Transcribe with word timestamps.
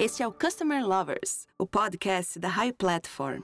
Este 0.00 0.22
é 0.22 0.26
o 0.26 0.32
Customer 0.32 0.82
Lovers, 0.82 1.46
o 1.58 1.66
podcast 1.66 2.38
da 2.38 2.48
High 2.48 2.72
Platform. 2.72 3.42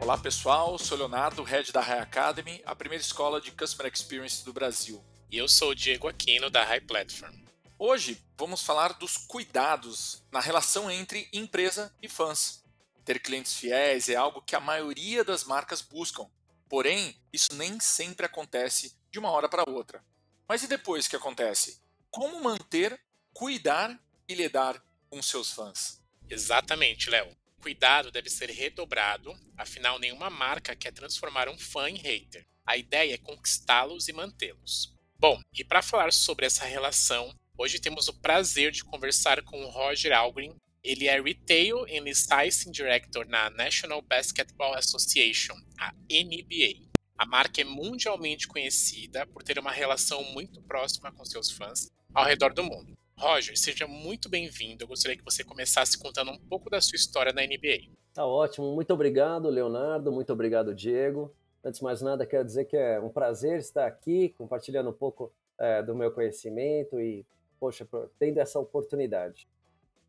Olá 0.00 0.16
pessoal, 0.16 0.78
sou 0.78 0.96
Leonardo, 0.96 1.42
head 1.42 1.70
da 1.72 1.82
High 1.82 2.00
Academy, 2.00 2.62
a 2.64 2.74
primeira 2.74 3.04
escola 3.04 3.38
de 3.38 3.50
Customer 3.50 3.92
Experience 3.92 4.42
do 4.42 4.50
Brasil. 4.50 5.04
E 5.30 5.36
eu 5.36 5.46
sou 5.46 5.72
o 5.72 5.74
Diego 5.74 6.08
Aquino 6.08 6.48
da 6.48 6.64
High 6.64 6.80
Platform. 6.80 7.34
Hoje 7.78 8.18
vamos 8.34 8.62
falar 8.62 8.94
dos 8.94 9.18
cuidados 9.18 10.24
na 10.32 10.40
relação 10.40 10.90
entre 10.90 11.28
empresa 11.30 11.94
e 12.00 12.08
fãs. 12.08 12.64
Ter 13.04 13.20
clientes 13.20 13.56
fiéis 13.56 14.08
é 14.08 14.16
algo 14.16 14.40
que 14.40 14.56
a 14.56 14.60
maioria 14.60 15.22
das 15.22 15.44
marcas 15.44 15.82
buscam, 15.82 16.26
porém, 16.66 17.14
isso 17.30 17.54
nem 17.56 17.78
sempre 17.78 18.24
acontece 18.24 18.98
de 19.10 19.18
uma 19.18 19.30
hora 19.30 19.50
para 19.50 19.68
outra. 19.68 20.02
Mas 20.48 20.62
e 20.62 20.66
depois 20.66 21.06
que 21.06 21.14
acontece? 21.14 21.82
Como 22.10 22.42
manter, 22.42 22.98
cuidar 23.38 23.96
e 24.28 24.34
lidar 24.34 24.82
com 25.08 25.22
seus 25.22 25.52
fãs? 25.52 26.02
Exatamente, 26.28 27.08
Léo. 27.08 27.30
Cuidado 27.62 28.10
deve 28.10 28.28
ser 28.28 28.50
redobrado, 28.50 29.32
afinal, 29.56 29.96
nenhuma 30.00 30.28
marca 30.28 30.74
quer 30.74 30.92
transformar 30.92 31.48
um 31.48 31.56
fã 31.56 31.88
em 31.88 31.94
hater. 31.94 32.44
A 32.66 32.76
ideia 32.76 33.14
é 33.14 33.18
conquistá-los 33.18 34.08
e 34.08 34.12
mantê-los. 34.12 34.92
Bom, 35.20 35.40
e 35.54 35.62
para 35.62 35.82
falar 35.82 36.12
sobre 36.12 36.46
essa 36.46 36.64
relação, 36.64 37.32
hoje 37.56 37.78
temos 37.78 38.08
o 38.08 38.14
prazer 38.14 38.72
de 38.72 38.82
conversar 38.82 39.40
com 39.44 39.64
o 39.64 39.70
Roger 39.70 40.12
Algren. 40.12 40.56
Ele 40.82 41.06
é 41.06 41.22
Retail 41.22 41.84
and 41.84 42.06
Licensing 42.06 42.72
Director 42.72 43.24
na 43.28 43.50
National 43.50 44.02
Basketball 44.02 44.74
Association, 44.74 45.54
a 45.78 45.92
NBA. 46.10 46.88
A 47.16 47.24
marca 47.24 47.60
é 47.60 47.64
mundialmente 47.64 48.48
conhecida 48.48 49.24
por 49.28 49.44
ter 49.44 49.60
uma 49.60 49.70
relação 49.70 50.24
muito 50.32 50.60
próxima 50.62 51.12
com 51.12 51.24
seus 51.24 51.52
fãs 51.52 51.88
ao 52.12 52.24
redor 52.24 52.52
do 52.52 52.64
mundo. 52.64 52.98
Roger, 53.18 53.58
seja 53.58 53.84
muito 53.84 54.28
bem-vindo. 54.28 54.84
Eu 54.84 54.88
gostaria 54.88 55.16
que 55.16 55.24
você 55.24 55.42
começasse 55.42 55.98
contando 55.98 56.30
um 56.30 56.38
pouco 56.38 56.70
da 56.70 56.80
sua 56.80 56.94
história 56.94 57.32
na 57.32 57.42
NBA. 57.42 57.90
Tá 58.14 58.24
ótimo. 58.24 58.72
Muito 58.76 58.94
obrigado, 58.94 59.48
Leonardo. 59.48 60.12
Muito 60.12 60.32
obrigado, 60.32 60.72
Diego. 60.72 61.34
Antes 61.64 61.80
de 61.80 61.84
mais 61.84 62.00
nada, 62.00 62.24
quero 62.24 62.44
dizer 62.44 62.66
que 62.66 62.76
é 62.76 63.00
um 63.00 63.08
prazer 63.08 63.58
estar 63.58 63.88
aqui 63.88 64.28
compartilhando 64.38 64.90
um 64.90 64.92
pouco 64.92 65.32
é, 65.58 65.82
do 65.82 65.96
meu 65.96 66.12
conhecimento 66.12 67.00
e, 67.00 67.26
poxa, 67.58 67.86
tendo 68.20 68.38
essa 68.38 68.60
oportunidade. 68.60 69.48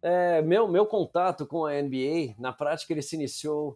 É, 0.03 0.43
meu, 0.43 0.67
meu 0.67 0.85
contato 0.85 1.47
com 1.47 1.65
a 1.65 1.81
NBA, 1.81 2.35
na 2.37 2.53
prática, 2.53 2.93
ele 2.93 3.01
se 3.01 3.15
iniciou 3.15 3.75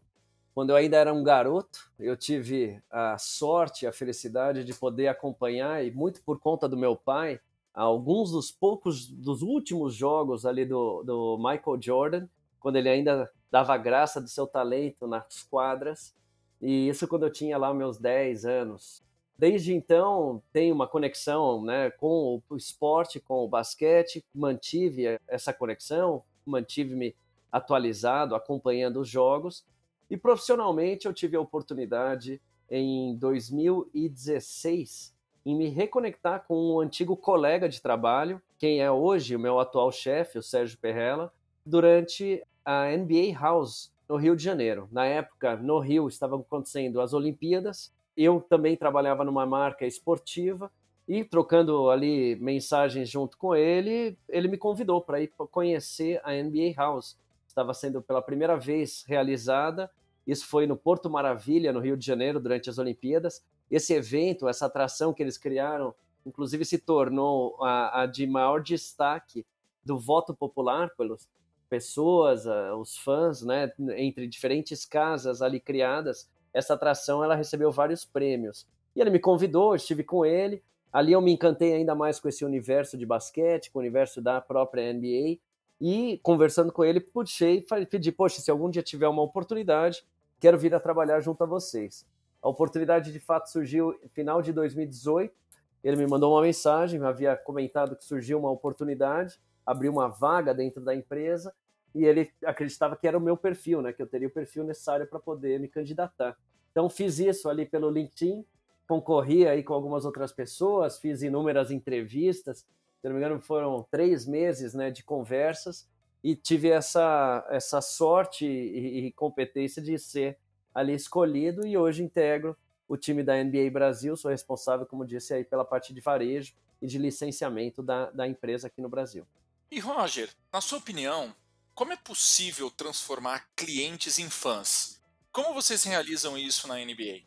quando 0.54 0.70
eu 0.70 0.76
ainda 0.76 0.98
era 0.98 1.12
um 1.12 1.24
garoto. 1.24 1.92
Eu 2.00 2.16
tive 2.16 2.80
a 2.88 3.18
sorte, 3.18 3.88
a 3.88 3.92
felicidade 3.92 4.64
de 4.64 4.76
poder 4.76 5.08
acompanhar, 5.08 5.84
e 5.84 5.90
muito 5.90 6.22
por 6.22 6.40
conta 6.40 6.70
do 6.70 6.78
meu 6.78 6.96
pai, 6.96 7.42
alguns 7.74 8.32
dos 8.32 8.52
poucos, 8.52 9.08
dos 9.08 9.42
últimos 9.42 9.96
jogos 9.96 10.46
ali 10.46 10.66
do, 10.66 11.02
do 11.04 11.38
Michael 11.38 11.82
Jordan, 11.82 12.28
quando 12.60 12.76
ele 12.76 12.90
ainda 12.90 13.32
dava 13.50 13.76
graça 13.78 14.22
do 14.22 14.28
seu 14.28 14.46
talento 14.46 15.08
nas 15.08 15.44
quadras. 15.44 16.14
E 16.62 16.88
isso 16.88 17.08
quando 17.08 17.24
eu 17.26 17.32
tinha 17.32 17.58
lá 17.58 17.74
meus 17.74 17.98
10 17.98 18.46
anos. 18.46 19.02
Desde 19.38 19.74
então, 19.74 20.42
tenho 20.54 20.76
uma 20.76 20.88
conexão 20.88 21.64
né, 21.64 21.90
com 21.92 22.42
o 22.48 22.56
esporte, 22.56 23.20
com 23.20 23.44
o 23.44 23.48
basquete, 23.48 24.24
mantive 24.34 25.20
essa 25.28 25.52
conexão, 25.52 26.24
mantive-me 26.46 27.16
atualizado, 27.52 28.36
acompanhando 28.36 29.02
os 29.02 29.10
jogos. 29.10 29.66
E 30.10 30.16
profissionalmente, 30.16 31.08
eu 31.08 31.14
tive 31.14 31.36
a 31.36 31.42
oportunidade 31.42 32.40
em 32.70 33.16
2016 33.18 35.13
em 35.46 35.56
me 35.56 35.68
reconectar 35.68 36.46
com 36.48 36.76
um 36.76 36.80
antigo 36.80 37.18
colega 37.18 37.68
de 37.68 37.82
trabalho, 37.82 38.42
quem 38.58 38.82
é 38.82 38.92
hoje 38.92 39.36
o 39.36 39.40
meu 39.40 39.60
atual 39.60 39.92
chefe, 39.92 40.38
o 40.38 40.44
Sérgio 40.44 40.78
Perrella, 40.78 41.34
durante 41.66 42.42
a 42.64 42.86
NBA 42.96 43.38
House 43.40 43.92
no 44.08 44.16
Rio 44.16 44.36
de 44.36 44.44
Janeiro. 44.44 44.88
Na 44.92 45.06
época, 45.06 45.56
no 45.58 45.80
Rio, 45.80 46.08
estavam 46.08 46.40
acontecendo 46.40 47.02
as 47.02 47.14
Olimpíadas. 47.14 47.92
Eu 48.16 48.40
também 48.42 48.78
trabalhava 48.78 49.24
numa 49.24 49.46
marca 49.46 49.86
esportiva 49.86 50.72
e 51.08 51.24
trocando 51.24 51.90
ali 51.90 52.36
mensagens 52.38 53.10
junto 53.10 53.38
com 53.38 53.56
ele, 53.56 54.18
ele 54.30 54.48
me 54.48 54.58
convidou 54.58 55.02
para 55.02 55.22
ir 55.22 55.30
conhecer 55.52 56.22
a 56.24 56.32
NBA 56.32 56.74
House. 56.78 57.18
Estava 57.48 57.74
sendo 57.74 58.02
pela 58.02 58.22
primeira 58.22 58.58
vez 58.58 59.04
realizada. 59.06 59.92
Isso 60.26 60.48
foi 60.48 60.66
no 60.66 60.78
Porto 60.78 61.10
Maravilha, 61.10 61.74
no 61.74 61.80
Rio 61.80 61.98
de 61.98 62.06
Janeiro, 62.06 62.40
durante 62.40 62.70
as 62.70 62.78
Olimpíadas. 62.78 63.44
Esse 63.70 63.94
evento, 63.94 64.48
essa 64.48 64.66
atração 64.66 65.14
que 65.14 65.22
eles 65.22 65.38
criaram, 65.38 65.94
inclusive 66.26 66.64
se 66.64 66.78
tornou 66.78 67.58
a, 67.62 68.04
a 68.04 68.06
de 68.06 68.26
maior 68.26 68.62
destaque 68.62 69.46
do 69.84 70.00
voto 70.00 70.34
popular 70.34 70.90
pelos 70.96 71.28
pessoas, 71.70 72.46
os 72.80 72.98
fãs, 72.98 73.42
né, 73.42 73.72
entre 73.98 74.28
diferentes 74.28 74.86
casas 74.86 75.42
ali 75.42 75.60
criadas, 75.60 76.30
essa 76.54 76.76
atração 76.76 77.24
ela 77.24 77.36
recebeu 77.36 77.72
vários 77.72 78.06
prêmios. 78.06 78.68
E 78.96 79.02
ele 79.02 79.10
me 79.10 79.20
convidou, 79.20 79.72
eu 79.72 79.76
estive 79.76 80.04
com 80.04 80.24
ele. 80.24 80.64
Ali 80.92 81.14
eu 81.14 81.22
me 81.22 81.34
encantei 81.34 81.74
ainda 81.74 81.96
mais 81.96 82.20
com 82.20 82.30
esse 82.30 82.46
universo 82.46 82.96
de 82.96 83.06
basquete, 83.06 83.72
com 83.72 83.80
o 83.80 83.82
universo 83.82 84.22
da 84.22 84.40
própria 84.40 84.94
NBA. 84.94 85.40
E 85.82 86.20
conversando 86.22 86.72
com 86.72 86.86
ele, 86.86 87.00
puxei 87.00 87.66
e 87.80 87.86
pedi, 87.88 88.12
poxa, 88.12 88.40
se 88.40 88.52
algum 88.52 88.70
dia 88.70 88.84
tiver 88.84 89.08
uma 89.08 89.24
oportunidade, 89.24 90.06
quero 90.44 90.58
vir 90.58 90.76
a 90.76 90.80
trabalhar 90.80 91.22
junto 91.22 91.42
a 91.42 91.48
vocês. 91.48 92.06
A 92.42 92.50
oportunidade 92.50 93.14
de 93.14 93.20
fato 93.22 93.50
surgiu 93.50 93.98
no 94.04 94.10
final 94.10 94.42
de 94.42 94.52
2018. 94.52 95.34
Ele 95.82 95.96
me 95.96 96.06
mandou 96.06 96.34
uma 96.34 96.42
mensagem, 96.42 97.00
me 97.00 97.06
havia 97.06 97.38
comentado 97.38 97.96
que 97.96 98.04
surgiu 98.04 98.40
uma 98.40 98.52
oportunidade, 98.52 99.40
abriu 99.66 99.90
uma 99.90 100.10
vaga 100.10 100.54
dentro 100.54 100.84
da 100.84 100.94
empresa 100.94 101.54
e 101.96 102.04
ele 102.04 102.30
acreditava 102.44 102.98
que 102.98 103.08
era 103.08 103.18
o 103.18 103.22
meu 103.22 103.38
perfil, 103.38 103.82
né, 103.82 103.94
que 103.94 104.02
eu 104.02 104.08
teria 104.08 104.28
o 104.28 104.32
perfil 104.32 104.66
necessário 104.66 105.08
para 105.08 105.18
poder 105.18 105.62
me 105.62 105.70
candidatar. 105.70 106.36
Então 106.72 106.90
fiz 106.90 107.20
isso 107.20 107.48
ali 107.48 107.66
pelo 107.66 107.90
LinkedIn, 107.90 108.46
concorri 108.86 109.48
aí 109.48 109.64
com 109.64 109.74
algumas 109.74 110.04
outras 110.04 110.34
pessoas, 110.34 111.00
fiz 111.00 111.24
inúmeras 111.24 111.72
entrevistas, 111.72 112.68
se 113.00 113.08
não 113.08 113.14
me 113.14 113.20
engano 113.20 113.40
foram 113.40 113.88
três 113.90 114.28
meses, 114.28 114.74
né, 114.74 114.92
de 114.92 115.06
conversas 115.06 115.88
e 116.24 116.36
tive 116.36 116.70
essa 116.70 117.46
essa 117.50 117.82
sorte 117.82 118.46
e, 118.46 119.08
e 119.08 119.12
competência 119.12 119.82
de 119.82 119.98
ser 120.00 120.38
ali 120.74 120.94
escolhido 120.94 121.66
e 121.68 121.78
hoje 121.78 122.04
integro 122.04 122.58
o 122.88 122.98
time 122.98 123.24
da 123.24 123.42
NBA 123.44 123.72
Brasil, 123.72 124.16
sou 124.16 124.30
responsável, 124.30 124.86
como 124.86 125.06
disse 125.06 125.34
aí, 125.34 125.44
pela 125.44 125.66
parte 125.66 125.94
de 125.94 126.02
varejo 126.02 126.54
e 126.82 126.88
de 126.88 126.98
licenciamento 126.98 127.82
da, 127.82 128.12
da 128.12 128.28
empresa 128.28 128.68
aqui 128.68 128.82
no 128.82 128.90
Brasil. 128.90 129.26
E 129.72 129.80
Roger, 129.80 130.30
na 130.52 130.62
sua 130.62 130.78
opinião, 130.78 131.34
como 131.74 131.94
é 131.94 131.98
possível 131.98 132.70
transformar 132.70 133.50
clientes 133.56 134.20
em 134.20 134.30
fãs? 134.30 135.02
Como 135.32 135.54
vocês 135.54 135.84
realizam 135.84 136.38
isso 136.38 136.68
na 136.68 136.76
NBA? 136.76 137.22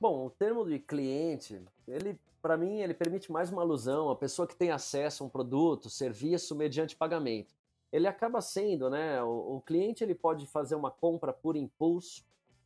Bom, 0.00 0.26
o 0.26 0.30
termo 0.30 0.64
de 0.64 0.78
cliente, 0.78 1.60
ele 1.86 2.18
para 2.40 2.56
mim 2.56 2.80
ele 2.80 2.94
permite 2.94 3.32
mais 3.32 3.50
uma 3.50 3.62
alusão, 3.62 4.10
a 4.10 4.16
pessoa 4.16 4.46
que 4.46 4.54
tem 4.54 4.70
acesso 4.70 5.24
a 5.24 5.26
um 5.26 5.28
produto, 5.28 5.90
serviço 5.90 6.54
mediante 6.54 6.94
pagamento. 6.94 7.52
Ele 7.92 8.06
acaba 8.06 8.40
sendo, 8.40 8.90
né, 8.90 9.22
o, 9.22 9.56
o 9.56 9.60
cliente 9.62 10.04
ele 10.04 10.14
pode 10.14 10.46
fazer 10.46 10.74
uma 10.74 10.90
compra 10.90 11.32
por 11.32 11.56
impulso, 11.56 12.24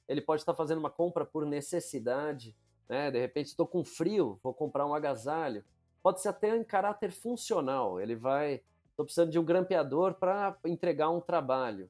ele 0.08 0.20
pode 0.20 0.42
estar 0.42 0.54
fazendo 0.54 0.78
uma 0.78 0.90
compra 0.90 1.24
por 1.24 1.46
necessidade, 1.46 2.56
né? 2.88 3.10
De 3.10 3.18
repente 3.18 3.46
estou 3.46 3.66
com 3.66 3.82
frio, 3.82 4.38
vou 4.42 4.52
comprar 4.52 4.86
um 4.86 4.94
agasalho. 4.94 5.64
Pode 6.02 6.20
ser 6.20 6.28
até 6.28 6.54
em 6.54 6.64
caráter 6.64 7.10
funcional, 7.10 8.00
ele 8.00 8.16
vai 8.16 8.62
estou 8.90 9.06
precisando 9.06 9.30
de 9.30 9.38
um 9.38 9.44
grampeador 9.44 10.14
para 10.14 10.58
entregar 10.66 11.08
um 11.08 11.20
trabalho. 11.20 11.88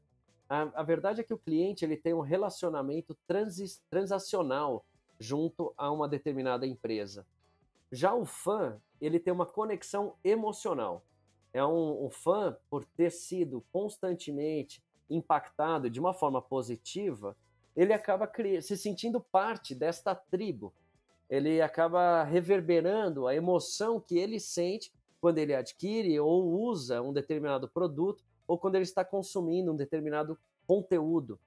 A, 0.49 0.81
a, 0.81 0.83
verdade 0.83 1.21
é 1.21 1.25
que 1.25 1.35
o 1.35 1.39
cliente 1.39 1.85
ele 1.85 1.97
tem 1.97 2.15
um 2.15 2.21
relacionamento 2.21 3.17
transacional 3.91 4.85
junto 5.19 5.75
a 5.77 5.91
uma 5.91 6.09
determinada 6.09 6.67
empresa. 6.67 7.27
Já 7.91 8.15
o 8.15 8.25
fã, 8.25 8.81
ele 9.01 9.19
tem 9.19 9.33
uma 9.33 9.47
conexão 9.47 10.15
emocional. 10.23 11.05
É 11.53 11.65
um, 11.65 12.07
um 12.07 12.11
fã, 12.11 12.57
por 12.71 12.85
ter 12.85 13.11
sido 13.11 13.65
constantemente 13.73 14.83
impactado 15.09 15.91
de 15.91 16.01
uma 16.01 16.15
forma 16.15 16.41
positiva, 16.41 17.37
ele 17.77 17.93
acaba 17.93 18.31
se 18.61 18.77
sentindo 18.77 19.21
parte 19.21 19.75
desta 19.75 20.15
tribo. 20.15 20.73
Ele 21.29 21.61
acaba 21.63 22.23
reverberando 22.25 23.27
a 23.27 23.35
emoção 23.35 24.01
que 24.01 24.19
ele 24.19 24.39
sente 24.39 24.93
quando 25.21 25.39
ele 25.39 25.55
adquire 25.55 26.19
ou 26.21 26.61
usa 26.61 27.01
um 27.01 27.13
determinado 27.13 27.69
produto 27.69 28.23
ou 28.47 28.59
quando 28.59 28.75
ele 28.75 28.85
está 28.85 29.05
consumindo 29.05 29.73
um 29.73 29.77
determinado 29.77 30.39
conteúdo. 30.67 31.39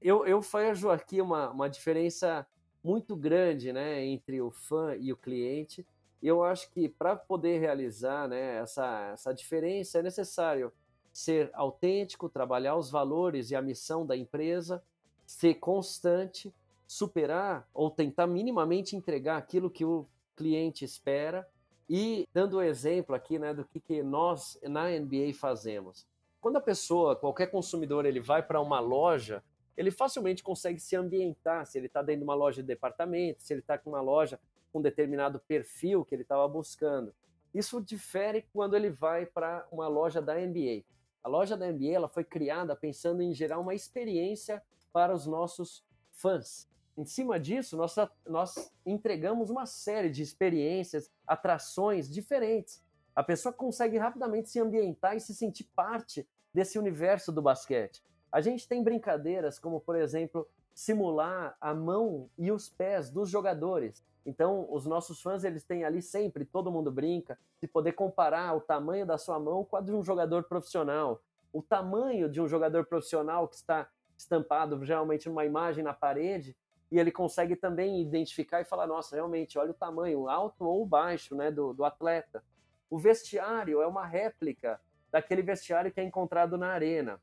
Eu, 0.00 0.26
eu 0.26 0.40
vejo 0.40 0.90
aqui 0.90 1.20
uma, 1.20 1.50
uma 1.50 1.68
diferença 1.68 2.46
muito 2.82 3.16
grande 3.16 3.72
né, 3.72 4.04
entre 4.04 4.40
o 4.40 4.50
fã 4.50 4.96
e 4.96 5.12
o 5.12 5.16
cliente. 5.16 5.86
E 6.22 6.28
eu 6.28 6.44
acho 6.44 6.70
que 6.70 6.88
para 6.88 7.16
poder 7.16 7.58
realizar 7.58 8.28
né, 8.28 8.58
essa, 8.58 9.10
essa 9.12 9.34
diferença 9.34 9.98
é 9.98 10.02
necessário 10.02 10.72
ser 11.12 11.50
autêntico, 11.52 12.28
trabalhar 12.28 12.76
os 12.76 12.90
valores 12.90 13.50
e 13.50 13.56
a 13.56 13.60
missão 13.60 14.06
da 14.06 14.16
empresa, 14.16 14.82
ser 15.26 15.54
constante, 15.54 16.54
superar 16.86 17.68
ou 17.74 17.90
tentar 17.90 18.26
minimamente 18.26 18.94
entregar 18.94 19.36
aquilo 19.36 19.70
que 19.70 19.84
o 19.84 20.06
cliente 20.36 20.84
espera 20.84 21.48
E 21.88 22.26
dando 22.32 22.58
um 22.58 22.62
exemplo 22.62 23.14
aqui 23.14 23.38
né, 23.38 23.52
do 23.52 23.64
que, 23.64 23.80
que 23.80 24.02
nós 24.02 24.58
na 24.62 24.88
NBA 24.88 25.34
fazemos. 25.34 26.06
Quando 26.40 26.56
a 26.56 26.60
pessoa, 26.60 27.16
qualquer 27.16 27.48
consumidor, 27.50 28.06
ele 28.06 28.20
vai 28.20 28.42
para 28.42 28.60
uma 28.60 28.80
loja, 28.80 29.42
ele 29.76 29.90
facilmente 29.90 30.42
consegue 30.42 30.78
se 30.78 30.96
ambientar, 30.96 31.66
se 31.66 31.78
ele 31.78 31.86
está 31.86 32.00
dentro 32.00 32.20
de 32.20 32.24
uma 32.24 32.34
loja 32.34 32.62
de 32.62 32.68
departamento, 32.68 33.42
se 33.42 33.52
ele 33.52 33.60
está 33.60 33.76
com 33.76 33.90
uma 33.90 34.00
loja 34.00 34.38
um 34.78 34.82
determinado 34.82 35.38
perfil 35.40 36.04
que 36.04 36.14
ele 36.14 36.22
estava 36.22 36.46
buscando. 36.48 37.14
Isso 37.54 37.80
difere 37.80 38.46
quando 38.52 38.74
ele 38.74 38.90
vai 38.90 39.26
para 39.26 39.66
uma 39.70 39.88
loja 39.88 40.22
da 40.22 40.34
NBA. 40.34 40.84
A 41.22 41.28
loja 41.28 41.56
da 41.56 41.70
NBA 41.70 41.92
ela 41.92 42.08
foi 42.08 42.24
criada 42.24 42.74
pensando 42.74 43.22
em 43.22 43.32
gerar 43.32 43.58
uma 43.58 43.74
experiência 43.74 44.62
para 44.92 45.14
os 45.14 45.26
nossos 45.26 45.84
fãs. 46.10 46.68
Em 46.96 47.04
cima 47.04 47.38
disso, 47.40 47.76
nós, 47.76 47.94
nós 48.26 48.72
entregamos 48.84 49.48
uma 49.48 49.64
série 49.64 50.10
de 50.10 50.22
experiências, 50.22 51.10
atrações 51.26 52.08
diferentes. 52.10 52.82
A 53.14 53.22
pessoa 53.22 53.52
consegue 53.52 53.98
rapidamente 53.98 54.50
se 54.50 54.60
ambientar 54.60 55.16
e 55.16 55.20
se 55.20 55.34
sentir 55.34 55.64
parte 55.74 56.26
desse 56.52 56.78
universo 56.78 57.32
do 57.32 57.40
basquete. 57.40 58.02
A 58.30 58.40
gente 58.40 58.66
tem 58.68 58.82
brincadeiras 58.82 59.58
como, 59.58 59.80
por 59.80 59.96
exemplo, 59.96 60.48
simular 60.74 61.56
a 61.60 61.74
mão 61.74 62.28
e 62.38 62.50
os 62.50 62.68
pés 62.68 63.10
dos 63.10 63.28
jogadores. 63.28 64.04
Então, 64.24 64.66
os 64.70 64.86
nossos 64.86 65.20
fãs, 65.20 65.44
eles 65.44 65.64
têm 65.64 65.84
ali 65.84 66.00
sempre, 66.00 66.44
todo 66.44 66.70
mundo 66.70 66.90
brinca, 66.90 67.38
de 67.60 67.66
poder 67.66 67.92
comparar 67.92 68.56
o 68.56 68.60
tamanho 68.60 69.04
da 69.04 69.18
sua 69.18 69.38
mão 69.38 69.64
com 69.64 69.76
a 69.76 69.80
de 69.80 69.92
um 69.92 70.02
jogador 70.02 70.44
profissional. 70.44 71.20
O 71.52 71.60
tamanho 71.60 72.28
de 72.28 72.40
um 72.40 72.48
jogador 72.48 72.86
profissional 72.86 73.48
que 73.48 73.56
está 73.56 73.88
estampado 74.16 74.82
geralmente 74.84 75.28
numa 75.28 75.44
imagem 75.44 75.82
na 75.82 75.92
parede, 75.92 76.56
e 76.90 76.98
ele 76.98 77.10
consegue 77.10 77.56
também 77.56 78.02
identificar 78.02 78.60
e 78.60 78.64
falar, 78.64 78.86
nossa, 78.86 79.16
realmente, 79.16 79.58
olha 79.58 79.70
o 79.70 79.74
tamanho, 79.74 80.28
alto 80.28 80.64
ou 80.64 80.84
baixo, 80.84 81.34
né, 81.34 81.50
do, 81.50 81.72
do 81.72 81.84
atleta. 81.84 82.44
O 82.90 82.98
vestiário 82.98 83.80
é 83.80 83.86
uma 83.86 84.06
réplica 84.06 84.78
daquele 85.10 85.40
vestiário 85.40 85.90
que 85.90 86.00
é 86.00 86.04
encontrado 86.04 86.58
na 86.58 86.68
arena. 86.68 87.18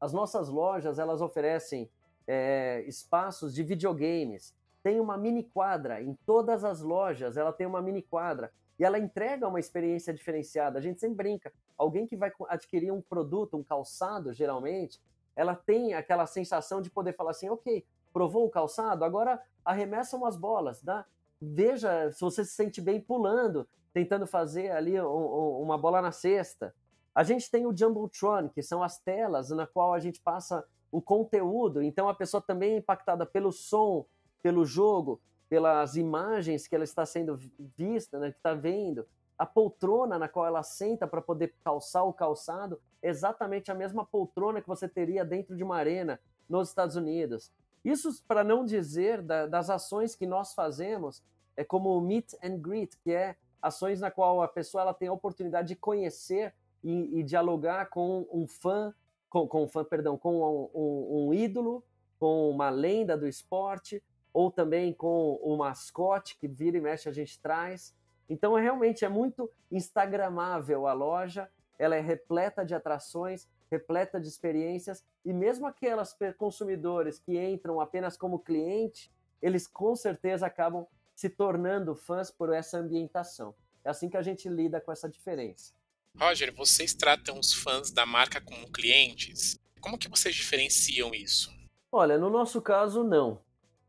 As 0.00 0.12
nossas 0.12 0.48
lojas, 0.48 0.98
elas 0.98 1.20
oferecem 1.20 1.88
é, 2.26 2.82
espaços 2.86 3.54
de 3.54 3.62
videogames, 3.62 4.54
tem 4.82 4.98
uma 4.98 5.16
mini 5.16 5.44
quadra 5.44 6.02
em 6.02 6.14
todas 6.26 6.64
as 6.64 6.80
lojas, 6.80 7.36
ela 7.36 7.52
tem 7.52 7.66
uma 7.66 7.80
mini 7.80 8.02
quadra 8.02 8.52
e 8.78 8.84
ela 8.84 8.98
entrega 8.98 9.46
uma 9.46 9.60
experiência 9.60 10.12
diferenciada. 10.12 10.78
A 10.78 10.82
gente 10.82 10.98
sempre 10.98 11.16
brinca, 11.16 11.52
alguém 11.78 12.06
que 12.06 12.16
vai 12.16 12.32
adquirir 12.48 12.92
um 12.92 13.00
produto, 13.00 13.56
um 13.56 13.62
calçado, 13.62 14.32
geralmente, 14.32 15.00
ela 15.36 15.54
tem 15.54 15.94
aquela 15.94 16.26
sensação 16.26 16.82
de 16.82 16.90
poder 16.90 17.14
falar 17.14 17.30
assim, 17.30 17.48
ok, 17.48 17.84
provou 18.12 18.44
o 18.46 18.50
calçado, 18.50 19.04
agora 19.04 19.40
arremessa 19.64 20.16
umas 20.16 20.36
bolas, 20.36 20.82
dá, 20.82 21.06
veja 21.40 22.10
se 22.10 22.20
você 22.20 22.44
se 22.44 22.52
sente 22.52 22.80
bem 22.80 23.00
pulando, 23.00 23.66
tentando 23.92 24.26
fazer 24.26 24.70
ali 24.70 25.00
um, 25.00 25.06
um, 25.06 25.62
uma 25.62 25.78
bola 25.78 26.02
na 26.02 26.12
cesta. 26.12 26.74
A 27.14 27.22
gente 27.22 27.50
tem 27.50 27.66
o 27.66 27.76
Jumbotron, 27.76 28.48
que 28.48 28.62
são 28.62 28.82
as 28.82 28.98
telas 28.98 29.50
na 29.50 29.66
qual 29.66 29.92
a 29.92 30.00
gente 30.00 30.20
passa 30.20 30.64
o 30.92 31.00
conteúdo, 31.00 31.82
então 31.82 32.08
a 32.08 32.14
pessoa 32.14 32.40
também 32.40 32.74
é 32.74 32.76
impactada 32.76 33.24
pelo 33.24 33.50
som, 33.50 34.04
pelo 34.42 34.64
jogo, 34.66 35.18
pelas 35.48 35.96
imagens 35.96 36.66
que 36.66 36.74
ela 36.74 36.84
está 36.84 37.06
sendo 37.06 37.40
vista, 37.76 38.18
né, 38.18 38.30
que 38.30 38.36
está 38.36 38.52
vendo, 38.52 39.06
a 39.38 39.46
poltrona 39.46 40.18
na 40.18 40.28
qual 40.28 40.46
ela 40.46 40.62
senta 40.62 41.06
para 41.06 41.22
poder 41.22 41.54
calçar 41.64 42.04
o 42.04 42.12
calçado, 42.12 42.78
é 43.02 43.08
exatamente 43.08 43.72
a 43.72 43.74
mesma 43.74 44.04
poltrona 44.04 44.60
que 44.60 44.68
você 44.68 44.86
teria 44.86 45.24
dentro 45.24 45.56
de 45.56 45.64
uma 45.64 45.76
arena 45.76 46.20
nos 46.48 46.68
Estados 46.68 46.94
Unidos. 46.94 47.50
Isso 47.84 48.22
para 48.28 48.44
não 48.44 48.64
dizer 48.64 49.22
da, 49.22 49.46
das 49.46 49.70
ações 49.70 50.14
que 50.14 50.26
nós 50.26 50.54
fazemos, 50.54 51.22
é 51.56 51.64
como 51.64 51.96
o 51.96 52.00
meet 52.00 52.34
and 52.42 52.58
greet, 52.58 52.96
que 53.02 53.12
é 53.12 53.36
ações 53.60 54.00
na 54.00 54.10
qual 54.10 54.42
a 54.42 54.48
pessoa 54.48 54.82
ela 54.82 54.94
tem 54.94 55.08
a 55.08 55.12
oportunidade 55.12 55.68
de 55.68 55.76
conhecer 55.76 56.54
e, 56.82 57.18
e 57.18 57.22
dialogar 57.22 57.86
com 57.86 58.26
um 58.32 58.46
fã, 58.46 58.94
com, 59.32 59.48
com 59.48 59.64
um 59.64 59.66
fã, 59.68 59.82
perdão, 59.82 60.18
com 60.18 60.42
um, 60.42 60.70
um, 60.74 61.28
um 61.28 61.34
ídolo, 61.34 61.82
com 62.20 62.50
uma 62.50 62.68
lenda 62.68 63.16
do 63.16 63.26
esporte, 63.26 64.02
ou 64.30 64.50
também 64.50 64.92
com 64.92 65.36
o 65.42 65.56
mascote 65.56 66.36
que 66.38 66.46
vira 66.46 66.76
e 66.76 66.82
mexe 66.82 67.08
a 67.08 67.12
gente 67.12 67.40
traz. 67.40 67.96
Então, 68.28 68.58
é, 68.58 68.60
realmente 68.60 69.06
é 69.06 69.08
muito 69.08 69.50
instagramável 69.70 70.86
a 70.86 70.92
loja, 70.92 71.48
ela 71.78 71.96
é 71.96 72.00
repleta 72.00 72.62
de 72.62 72.74
atrações, 72.74 73.48
repleta 73.70 74.20
de 74.20 74.28
experiências, 74.28 75.02
e 75.24 75.32
mesmo 75.32 75.66
aquelas 75.66 76.14
consumidores 76.36 77.18
que 77.18 77.42
entram 77.42 77.80
apenas 77.80 78.18
como 78.18 78.38
cliente, 78.38 79.10
eles 79.40 79.66
com 79.66 79.96
certeza 79.96 80.46
acabam 80.46 80.86
se 81.16 81.30
tornando 81.30 81.96
fãs 81.96 82.30
por 82.30 82.52
essa 82.52 82.76
ambientação. 82.76 83.54
É 83.82 83.88
assim 83.88 84.10
que 84.10 84.16
a 84.18 84.22
gente 84.22 84.46
lida 84.46 84.78
com 84.78 84.92
essa 84.92 85.08
diferença. 85.08 85.72
Roger, 86.18 86.54
vocês 86.54 86.94
tratam 86.94 87.38
os 87.38 87.52
fãs 87.52 87.90
da 87.90 88.06
marca 88.06 88.40
como 88.40 88.70
clientes? 88.70 89.58
Como 89.80 89.98
que 89.98 90.08
vocês 90.08 90.34
diferenciam 90.34 91.14
isso? 91.14 91.50
Olha, 91.90 92.16
no 92.16 92.30
nosso 92.30 92.62
caso, 92.62 93.02
não 93.02 93.40